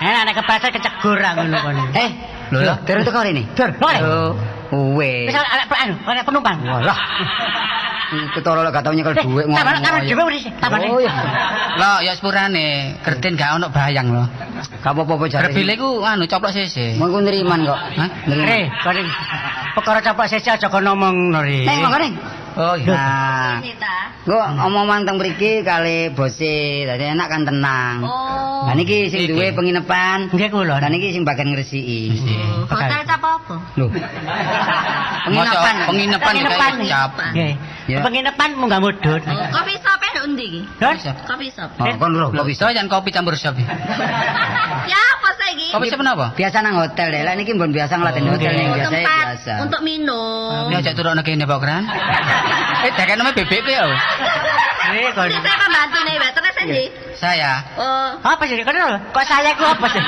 [0.00, 1.82] Enak nek kepleset kecegur aku lho kene.
[1.92, 2.10] Eh,
[2.50, 3.44] lho lho, terus teko rene.
[3.52, 3.68] Tur.
[4.96, 6.58] Wis arek penumpang.
[6.64, 6.98] Walah.
[8.10, 9.62] Ketara lek gak tau nyekel dhuwit ngomong.
[9.62, 10.08] tambah ayo.
[10.10, 10.78] dhewe wis, tambah.
[10.82, 11.12] Oh iya.
[11.78, 14.24] Lah ya sepurane, kertin gak ono bayang lho.
[14.82, 15.54] Gak apa-apa jare.
[15.54, 16.98] Rebile ku anu coplok sese.
[16.98, 17.78] Ku neriman kok.
[17.78, 18.10] Hah?
[18.26, 19.12] Re, kon iki
[19.78, 21.62] perkara capak sesi aja kon ngomong no ri.
[21.62, 22.08] Neng makane.
[22.58, 22.90] Oh iya.
[22.90, 23.62] Nah,
[24.26, 28.02] gua omongan teng mriki kali bose, dadi enak kan tenang.
[28.02, 28.66] Oh.
[28.66, 30.34] Lah niki sing duwe penginapan.
[30.34, 30.82] Nggih kula.
[30.82, 32.10] Lah niki sing bagian ngresiki.
[32.10, 33.54] Oh, Hotel cap apa?
[33.78, 33.86] Lho.
[35.30, 37.30] Penginapan, penginapan Penginapan.
[37.90, 37.98] Ya.
[38.06, 39.18] Penginapan munggah mudhun.
[39.18, 40.60] Oh, kopi shop e nduk ndi iki?
[40.78, 40.94] Dur.
[41.26, 41.70] Kopi shop.
[41.74, 43.58] Oh, kon lho, Kok kopi bisa jan kopi campur sop.
[44.86, 45.74] Ya apa saiki?
[45.74, 46.30] Kopi sop napa?
[46.38, 47.22] Biasa nang hotel deh.
[47.26, 49.52] Lah niki mbon biasa nglatih hotel ning biasa tempat biasa.
[49.66, 50.70] untuk minum.
[50.70, 51.82] Ini ajak turun kene Pak Kran.
[52.80, 53.84] Eh, nama bebek ya.
[55.12, 55.28] Kon.
[55.28, 56.30] Ini saya pembantu nih, Mbak.
[56.32, 56.74] Terus aja.
[57.20, 58.08] Saya, Oh.
[58.24, 58.96] Apa sih kon lho?
[59.12, 60.00] Kok saya ku apa sih?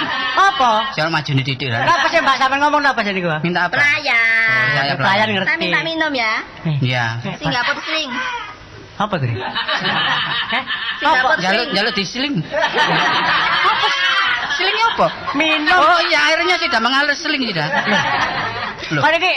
[0.50, 0.94] Apa?
[0.94, 1.68] saya maju di titik.
[1.74, 3.26] Apa sih Mbak sampean ngomong apa sih niku?
[3.42, 3.74] Minta apa?
[3.74, 4.70] Pelayan.
[4.70, 5.28] Saya Pelayan pelayan.
[5.34, 5.48] ngerti.
[5.50, 6.34] Saya minta minum ya.
[6.80, 7.04] Iya.
[7.30, 8.10] Eh, Singapura sling.
[9.00, 9.34] Apa tadi?
[10.54, 10.64] Heh?
[11.06, 11.38] Apa?
[11.38, 12.34] Jalur jalur di sling.
[13.70, 13.88] apa?
[14.60, 15.08] Selingnya apa?
[15.32, 15.72] Minum.
[15.72, 17.68] Oh iya airnya tidak mengalir seling tidak.
[18.92, 19.02] Loh.
[19.06, 19.32] Kan iki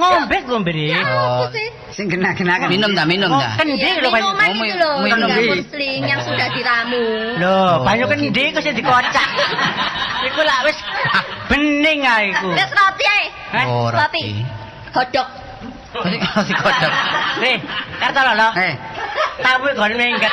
[0.00, 0.96] ngombe ngombe nih.
[0.96, 1.48] Ya apa oh.
[1.52, 1.68] sih?
[1.92, 3.60] Sing kena-kena minum dah minum dah.
[3.60, 4.48] Kendi lho kan iya, ya?
[4.48, 4.90] minum itu lho.
[5.04, 5.28] Minum
[5.68, 6.52] seling yang sudah oh.
[6.56, 7.04] diramu.
[7.36, 9.28] Loh, kan kendi kok sing dikocak.
[10.32, 10.78] Iku lak wis
[11.52, 12.48] bening ae iku.
[12.56, 13.24] Wis roti ae.
[13.60, 13.66] Eh?
[13.68, 14.24] Roti.
[14.96, 15.28] Godok.
[16.04, 16.18] Mesti
[16.48, 16.92] si kodok.
[18.16, 18.74] lo lo, Eh.
[19.36, 20.32] Tamu gon minggat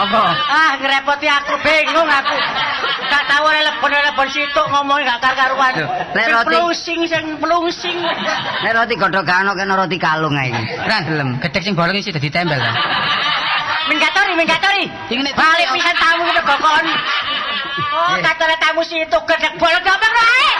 [0.00, 0.22] Apa?
[0.32, 2.36] Ah, ngerepoti aku bingung aku.
[3.10, 5.74] Gak tahu telepon-telepon situ ngomong gak karuan.
[6.14, 7.98] Lek roti plungsing sing plungsing.
[8.64, 10.54] Lek roti godhog kano ono roti kalung ae.
[10.80, 11.36] Ora gelem.
[11.42, 12.62] Gedhek sing bolong isi dadi tempel.
[13.90, 14.84] Minggatori, minggatori.
[15.34, 16.86] Balik pisan tamu kita gokon.
[17.90, 20.50] Oh, katanya tamu situ gedek bolong dobeng wae.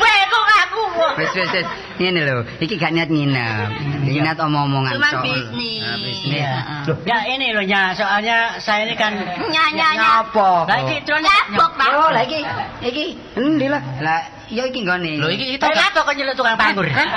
[0.00, 0.84] Bingung aku.
[1.16, 1.66] Wis wis wis.
[2.00, 3.68] Ngene lho, iki gak niat nginep.
[4.08, 5.84] Iki niat omong-omongan Cuman bisnis.
[5.84, 6.40] Ah, bisnis.
[6.40, 6.52] Iya.
[6.88, 10.24] Loh, ya ini loh ya, soalnya saya ini kan Nyanyanya.
[10.24, 10.64] Nyapa?
[10.64, 11.88] Lah iki terus Nyabok, Pak.
[11.92, 12.40] Oh, lah iki.
[12.80, 13.04] Iki
[13.36, 13.84] endi lah?
[14.00, 15.20] Lah, iya iki nggone.
[15.20, 16.88] Lho iki kita apa kok nyeluk tukang panggur?
[16.88, 17.08] Kan?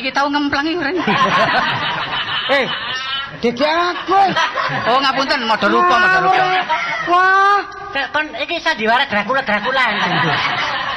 [0.00, 0.80] Iki tau ngemplang iki.
[2.44, 2.68] Eh,
[3.42, 4.20] dede aku.
[4.90, 6.44] Oh ngapunten modal rupa modal rupa.
[7.04, 7.60] Wah,
[7.94, 9.84] Kon iki sandiwara Dracula Dracula.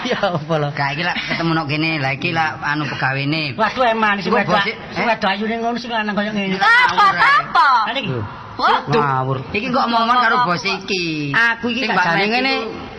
[0.05, 0.69] Ya apa lho.
[0.73, 1.91] gak iki lah ketemu nok kene.
[2.01, 3.53] Lah iki lah anu pegawene.
[3.53, 4.61] Waduh eman sing wedok.
[4.65, 5.05] Sing eh?
[5.05, 6.57] wedok ayune ngono sing lanang koyo ngene.
[6.57, 7.69] Apa, apa?
[7.89, 8.09] Lah niki.
[8.57, 9.37] Wah, Ngawur.
[9.53, 11.29] Iki kok omong karo bos iki.
[11.33, 12.53] Aku iki gak jane ngene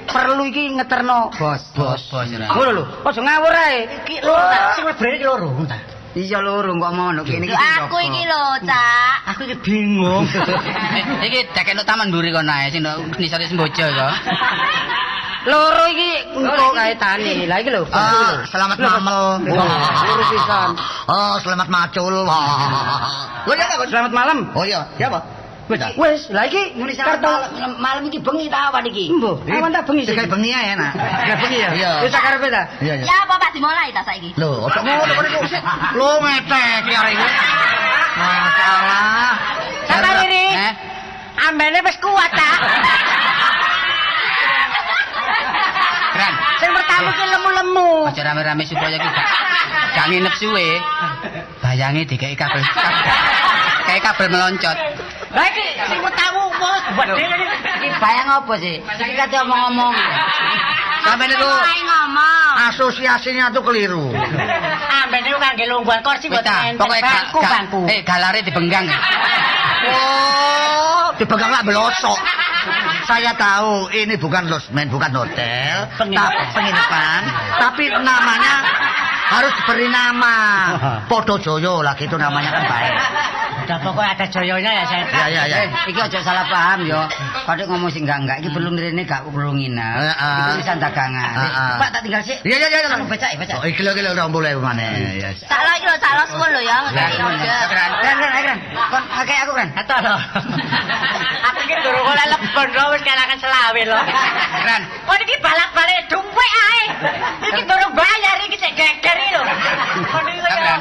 [0.07, 1.63] perlu iki ngeterno bos.
[1.75, 2.29] Bos, bos.
[2.31, 3.79] Ngono lho, aja ngawur ae.
[4.07, 5.49] Iki loro tak sing lebrene iki loro.
[5.67, 5.98] ta.
[6.19, 7.55] Iya loro kok nok kene iki.
[7.55, 9.17] Aku iki lho, Cak.
[9.31, 10.27] Aku iki bingung.
[11.31, 12.83] Iki dekek no taman mburi kono ae sing
[13.23, 14.13] nisore sembojo kok.
[15.47, 17.47] Loro iki engko kaitane.
[17.47, 17.87] Lah iki lho.
[17.95, 19.47] Ah, selamat mamel.
[19.47, 20.71] Loro pisan.
[21.07, 22.15] Oh, selamat macul.
[22.27, 23.47] Wah.
[23.47, 23.85] Lho ya apa?
[23.87, 24.39] Selamat malam.
[24.59, 25.38] Oh iya, ya apa?
[25.69, 25.81] Wis.
[26.01, 27.29] Wis, lah iki Muni kartu
[27.77, 29.13] malam, iki bengi ta apa iki?
[29.13, 30.17] Mbah, awan tak bengi sih.
[30.17, 30.93] Kayak bengi ae enak.
[31.29, 31.71] Kayak bengi ya.
[31.77, 31.93] Iya.
[32.09, 32.63] Wis sakarepe ta?
[32.81, 33.05] Iya, iya.
[33.05, 34.33] Ya apa Pak dimulai ta saiki?
[34.41, 35.41] Lho, ojo ngono kok niku.
[35.93, 37.27] Lho metek ki arek iki.
[38.17, 39.31] Masalah.
[39.85, 40.47] Sabar Riri.
[40.57, 40.73] Eh,
[41.39, 42.51] Ambene wis kuat ta.
[46.17, 46.35] Ran.
[46.59, 47.91] Sing pertama ki lemu-lemu.
[48.09, 49.11] Aja rame-rame supaya iki
[49.95, 50.69] gak nginep suwe.
[51.61, 52.65] Bayange dikei kabel.
[53.89, 54.77] Kayak kabel meloncot.
[55.33, 57.47] Lah iki sing gede ini.
[57.81, 58.77] Iki bayang apa sih?
[58.85, 59.95] Iki kate omong-omong.
[61.09, 62.53] Sampeyan niku ngomong.
[62.69, 64.13] asosiasinya tuh keliru.
[65.05, 66.85] Ambene ku kangge lungguhan kursi ta, enten.
[66.85, 67.81] bangku bangku.
[67.89, 68.85] Eh, galare dibenggang.
[69.89, 72.19] Oh, dipegang lah belosok.
[73.09, 77.23] Saya tahu ini bukan losmen, bukan hotel, tapi penginapan,
[77.57, 78.55] tapi namanya
[79.29, 80.37] harus diberi nama.
[81.11, 82.95] Podo Joyo lah gitu namanya kan baik.
[83.69, 85.05] Ada pokoknya ada joyonya ya, saya.
[85.13, 85.57] Ya ya ya.
[85.61, 87.05] Eh, iki aja salah paham yo.
[87.45, 89.93] Kadek ngomong sing enggak enggak iki perlu ngrene gak perlu nginep.
[90.09, 90.41] Heeh.
[90.41, 91.33] Iki tulisan dagangan.
[91.37, 91.73] Heeh.
[91.77, 92.41] Pak tak tinggal sik.
[92.49, 92.89] Iya iya iya.
[92.97, 93.61] Aku becak becak.
[93.61, 95.21] Oh, iki lho iki lho 20.000 maneh.
[95.21, 95.37] Ya.
[95.45, 98.59] Salah iki lho, salah suwun lho ya Keren, keren, keren, keren.
[98.89, 99.71] Kon akeh aku keren.
[99.77, 100.17] Atau lho.
[101.53, 104.01] Aku iki durung oleh lebon lho wis kelakan selawe lho.
[104.65, 104.83] Keren.
[105.05, 106.83] Kok iki balak-balik duwe ae.
[107.53, 109.43] Iki durung bayar iki cek geger iki lho.
[110.09, 110.73] Iki kaya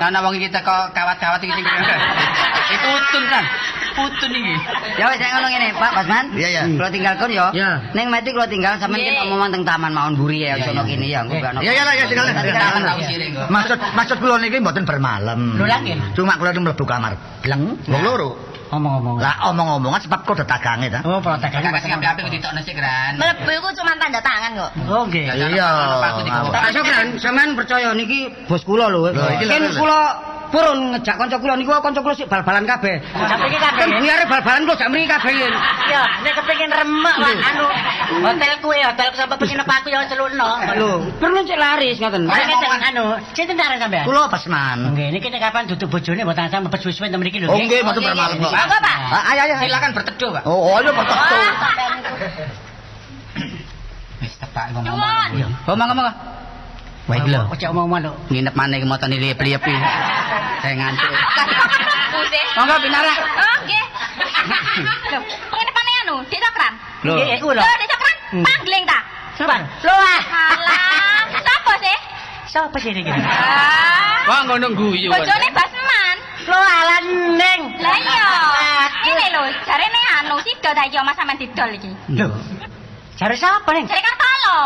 [0.00, 1.64] Nah, nah wong iki teko kawat-kawat iki sing
[2.72, 3.44] Itu utun kan.
[3.92, 4.54] Utun iki.
[4.96, 6.24] Ya wis nek ngono ngene, Pak Basman.
[6.32, 6.62] Iya, iya.
[6.64, 7.46] Kalau tinggal kon yo.
[7.52, 7.70] Iya.
[7.92, 9.12] Ning mati kalau tinggal sampean Iya.
[9.20, 11.60] kan omong teng taman Mawon Buri ya sono kene ya engko gak ono.
[11.60, 13.42] Iya tinggal Tangan tak usire engko.
[13.52, 15.40] Maksud maksud kula niki mboten bermalam.
[15.60, 15.92] Lho, lagi?
[16.16, 17.12] Cuma kula niki mlebu kamar.
[17.44, 18.30] Bleng, wong loro.
[18.72, 19.20] Omong-omong.
[19.20, 21.04] Lah omong-omongan sebab kok dagange ta.
[21.04, 23.20] Oh, protekannya Gak sing apik-apik ditokno sik keren.
[23.20, 24.70] Mlebu iku cuma tanda tangan kok.
[24.88, 25.28] Oh, nggih.
[25.28, 25.70] Iya.
[26.48, 29.12] Tak kan sampean percaya niki bos kula lho.
[29.12, 33.00] Lho, iki kula purun ngejak kanca kula niku kanca kula sik bal-balan kabeh.
[33.00, 33.84] Iki kabeh.
[34.04, 35.32] Biare bal-balan jak mriki kabeh.
[35.32, 35.52] yen.
[35.88, 37.64] Ya, nek kepengin remek Pak, anu
[38.20, 40.48] hotel kuwe hotel sampe pengen aku ya celukno.
[40.76, 42.28] Lho, perlu cek laris ngoten.
[42.28, 44.04] Nek anu, sinten arek sampean?
[44.04, 44.92] Kula Basman.
[44.92, 47.48] Nggih, niki nek kapan duduk bojone mboten sampe mepet suwe-suwe ten mriki lho.
[47.48, 48.52] Oh nggih mboten bermalam kok.
[48.52, 48.96] Pak.
[49.12, 49.54] Ah, Ayo ayo.
[49.64, 50.42] Silakan berteduh, Pak.
[50.44, 51.02] Oh, ayo iku.
[54.22, 55.00] Wis tepak ngomong.
[55.66, 55.76] Oh,
[57.10, 57.50] Wah gila.
[57.50, 58.14] Oce omong mana?
[58.30, 59.80] Nginep mana ke motor ini liap-liap ini.
[60.62, 61.10] Saya ngantuk.
[62.54, 63.14] Monggo binara.
[63.58, 63.80] Oke.
[65.50, 66.16] Nginep mana anu?
[66.30, 66.72] Di Sokran.
[67.02, 68.16] Iya, iya, iya, Loh, di Sokran.
[68.30, 68.44] Hmm.
[68.46, 68.98] Panggling ta?
[69.34, 69.56] Sapa?
[69.82, 70.22] Loh ah.
[70.54, 71.98] Alah, sih?
[72.46, 73.00] Sapa sih ah.
[73.02, 73.10] iki?
[74.30, 75.10] Wah, ngono guyu.
[75.10, 76.16] Bojone Basman.
[76.46, 77.60] Loh alan ning.
[77.82, 78.30] Lah iya.
[79.02, 81.90] Ini lho, jarene anu sida ta iki omah sampean didol iki.
[82.14, 82.30] Loh.
[83.18, 83.90] Jare sapa ning?
[83.90, 84.58] Jare Kartolo.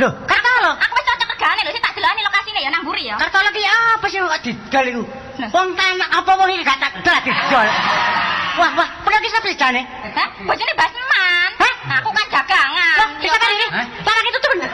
[0.00, 0.70] Loh, Kartolo.
[0.80, 3.16] Aku wis cocok regane lho, sik tak delokane lokasine ya nang mburi ya.
[3.18, 5.02] Kartolo ki apa sih kok didol iku?
[5.50, 7.68] Wong tanah apa wong iki gak tak dol didol.
[8.52, 9.82] Wah, wah, pernah kisah pesane?
[10.12, 10.28] Hah?
[10.44, 11.50] Bojone Basman.
[11.58, 11.74] Hah?
[11.98, 12.94] Aku kan dagangan.
[13.00, 13.66] Loh, bisa kan ini?
[14.04, 14.58] Tanah itu turun.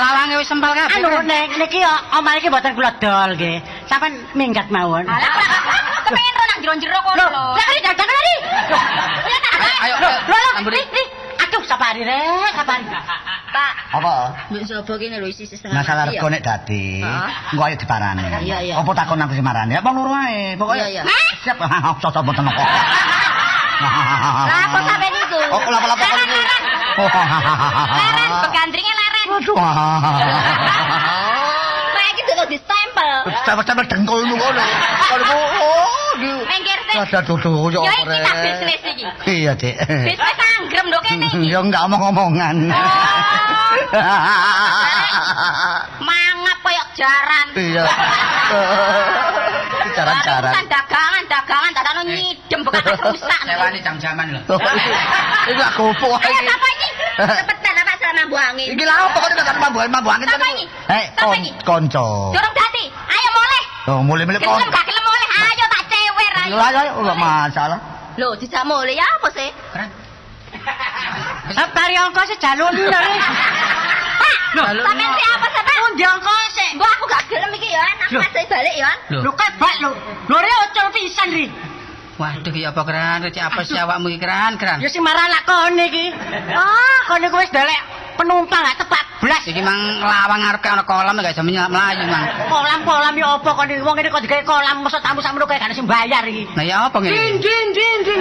[0.00, 0.94] Lawange wis sempal kabeh.
[1.02, 1.82] Anu nek niki
[2.16, 3.58] omah iki mboten kula dol nggih.
[3.90, 5.04] Sampeyan minggat mawon.
[5.04, 5.28] Alah,
[6.06, 7.44] kepengen ro nang jero-jero kono Lho, lho.
[7.58, 8.34] lha iki dagang tadi.
[9.84, 10.40] Ayo, Lho, lho,
[11.50, 12.86] Aduh, sapari rek, sapari.
[13.50, 14.14] Pak, Apa?
[14.54, 16.22] mbok sapa kene lho isi setengah Masalah ya?
[16.22, 17.02] rego nek dadi,
[17.50, 18.22] engko ayo diparani.
[18.46, 18.74] Iya, iya.
[18.78, 19.74] Apa takon aku sing marani?
[19.74, 20.78] Ya wong loro ae, pokoke.
[20.78, 21.02] Iya, iya.
[21.42, 21.58] Siap,
[21.98, 22.68] cocok mboten kok.
[23.82, 25.40] Lah apa sampean iku?
[25.50, 26.38] Oh, lapa-lapa kok niku.
[26.38, 26.62] leren.
[27.98, 29.26] Leren, begandringe leren.
[29.34, 29.56] Waduh.
[31.90, 33.10] Kayak iki dulu distempel.
[33.42, 34.62] Sampe-sampe dengkulmu ngono.
[35.02, 35.34] Kalau
[36.10, 36.32] oh, di.
[36.50, 36.96] Minggir sih.
[36.98, 39.04] Ada dudu yo Ya iki tak bisnis iki.
[39.30, 39.74] Iya, Dik.
[39.78, 41.48] Bisnis anggrem ndok kene iki.
[41.50, 42.56] Ya enggak omong-omongan.
[46.08, 47.46] Mangap koyok jaran.
[47.54, 47.84] Iya.
[49.90, 50.52] Caran-caran.
[50.54, 53.40] Urusan dagangan, dagangan tak ono nyidem bekas rusak.
[53.42, 54.56] Sewani jam-jaman lho.
[55.50, 56.46] Iki aku opo Ayo iki?
[56.46, 56.88] sapa iki?
[57.20, 58.68] Cepetan apa selama bu angin.
[58.70, 60.46] Iki lha opo kok gak mambu mambu angin tadi?
[60.54, 60.64] iki?
[60.86, 61.04] Hei,
[61.42, 61.50] iki?
[61.66, 62.06] konco.
[62.32, 62.84] Dorong dadi.
[62.88, 63.62] Ayo mulai.
[63.90, 64.56] Oh, mulai-mulai kon.
[64.56, 65.09] Gelem gak gelem tak
[66.46, 66.54] ayo.
[66.56, 67.78] Ayo, ayo, ayo, masalah.
[68.16, 69.50] Tidak boleh ya apa sih?
[71.50, 73.04] Sep tari angka sih jalur bener.
[74.20, 74.36] Pak,
[74.82, 75.76] sampean sih apa sih, Pak?
[75.88, 76.68] Undi angka sih.
[76.76, 77.86] Aku gak gelem iki ya,
[78.50, 78.92] balik ya.
[79.14, 79.90] Lho, kebak lho.
[80.28, 81.28] Lho, ora ojo pisan.
[82.20, 84.84] Waduh iki apa keren, Reci apa sih awakmu iki keren, keren.
[84.84, 86.12] Ya sing marah anak kone iki.
[86.52, 87.80] Ah, kone kuwi wis delek
[88.20, 89.40] penumpang gak tepat blas.
[89.48, 92.24] Iki mang lawang ngarep ana kolam gak iso melayu mang.
[92.52, 95.88] Kolam-kolam ya apa kone wong ini kok digawe kolam mosok tamu sakmono kae gak sing
[95.88, 96.44] bayar iki.
[96.52, 97.08] Nah ya apa ngene?
[97.16, 98.20] Din din din din.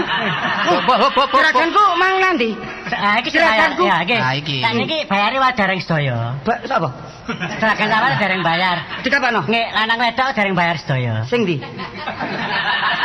[0.63, 1.35] Bo bo bo bo.
[1.35, 2.55] Juraganku mang nanti.
[2.95, 3.75] Ah iki sing bayar.
[3.75, 3.83] Juraganku.
[3.83, 4.15] Ya iki.
[4.15, 4.57] Ah, iki.
[4.63, 6.39] Sak niki bayare wae dereng sedaya.
[6.63, 7.18] Sapa?
[7.29, 8.77] Juragan sampeyan dereng bayar.
[9.05, 9.45] Dikapano?
[9.45, 11.21] Nggih, lanang wedok dereng bayar sedaya.
[11.29, 11.61] Sing ndi?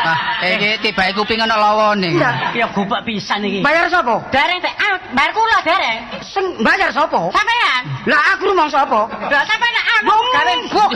[0.05, 2.17] Ah, iki tibae kuping ana lawone.
[2.57, 3.61] Ya gubek pisan iki.
[3.61, 4.25] Bayar sapa?
[4.33, 5.99] Dereng teh, ah, bayar kula dereng.
[6.25, 7.33] Sing bayar sapa?
[7.33, 7.83] Sampean.
[8.09, 9.09] Lah aku rumong sapa?
[9.09, 10.91] Lah sampean Wong gawe kok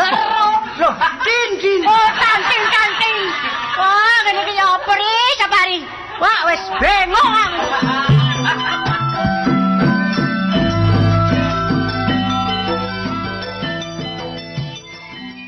[0.78, 1.80] Loh, din.
[1.82, 3.18] Oh, kanting kanting.
[3.80, 5.78] Wah, ngene iki ya apa ri, Sapari?
[6.20, 8.87] Wah, wis bengong aku.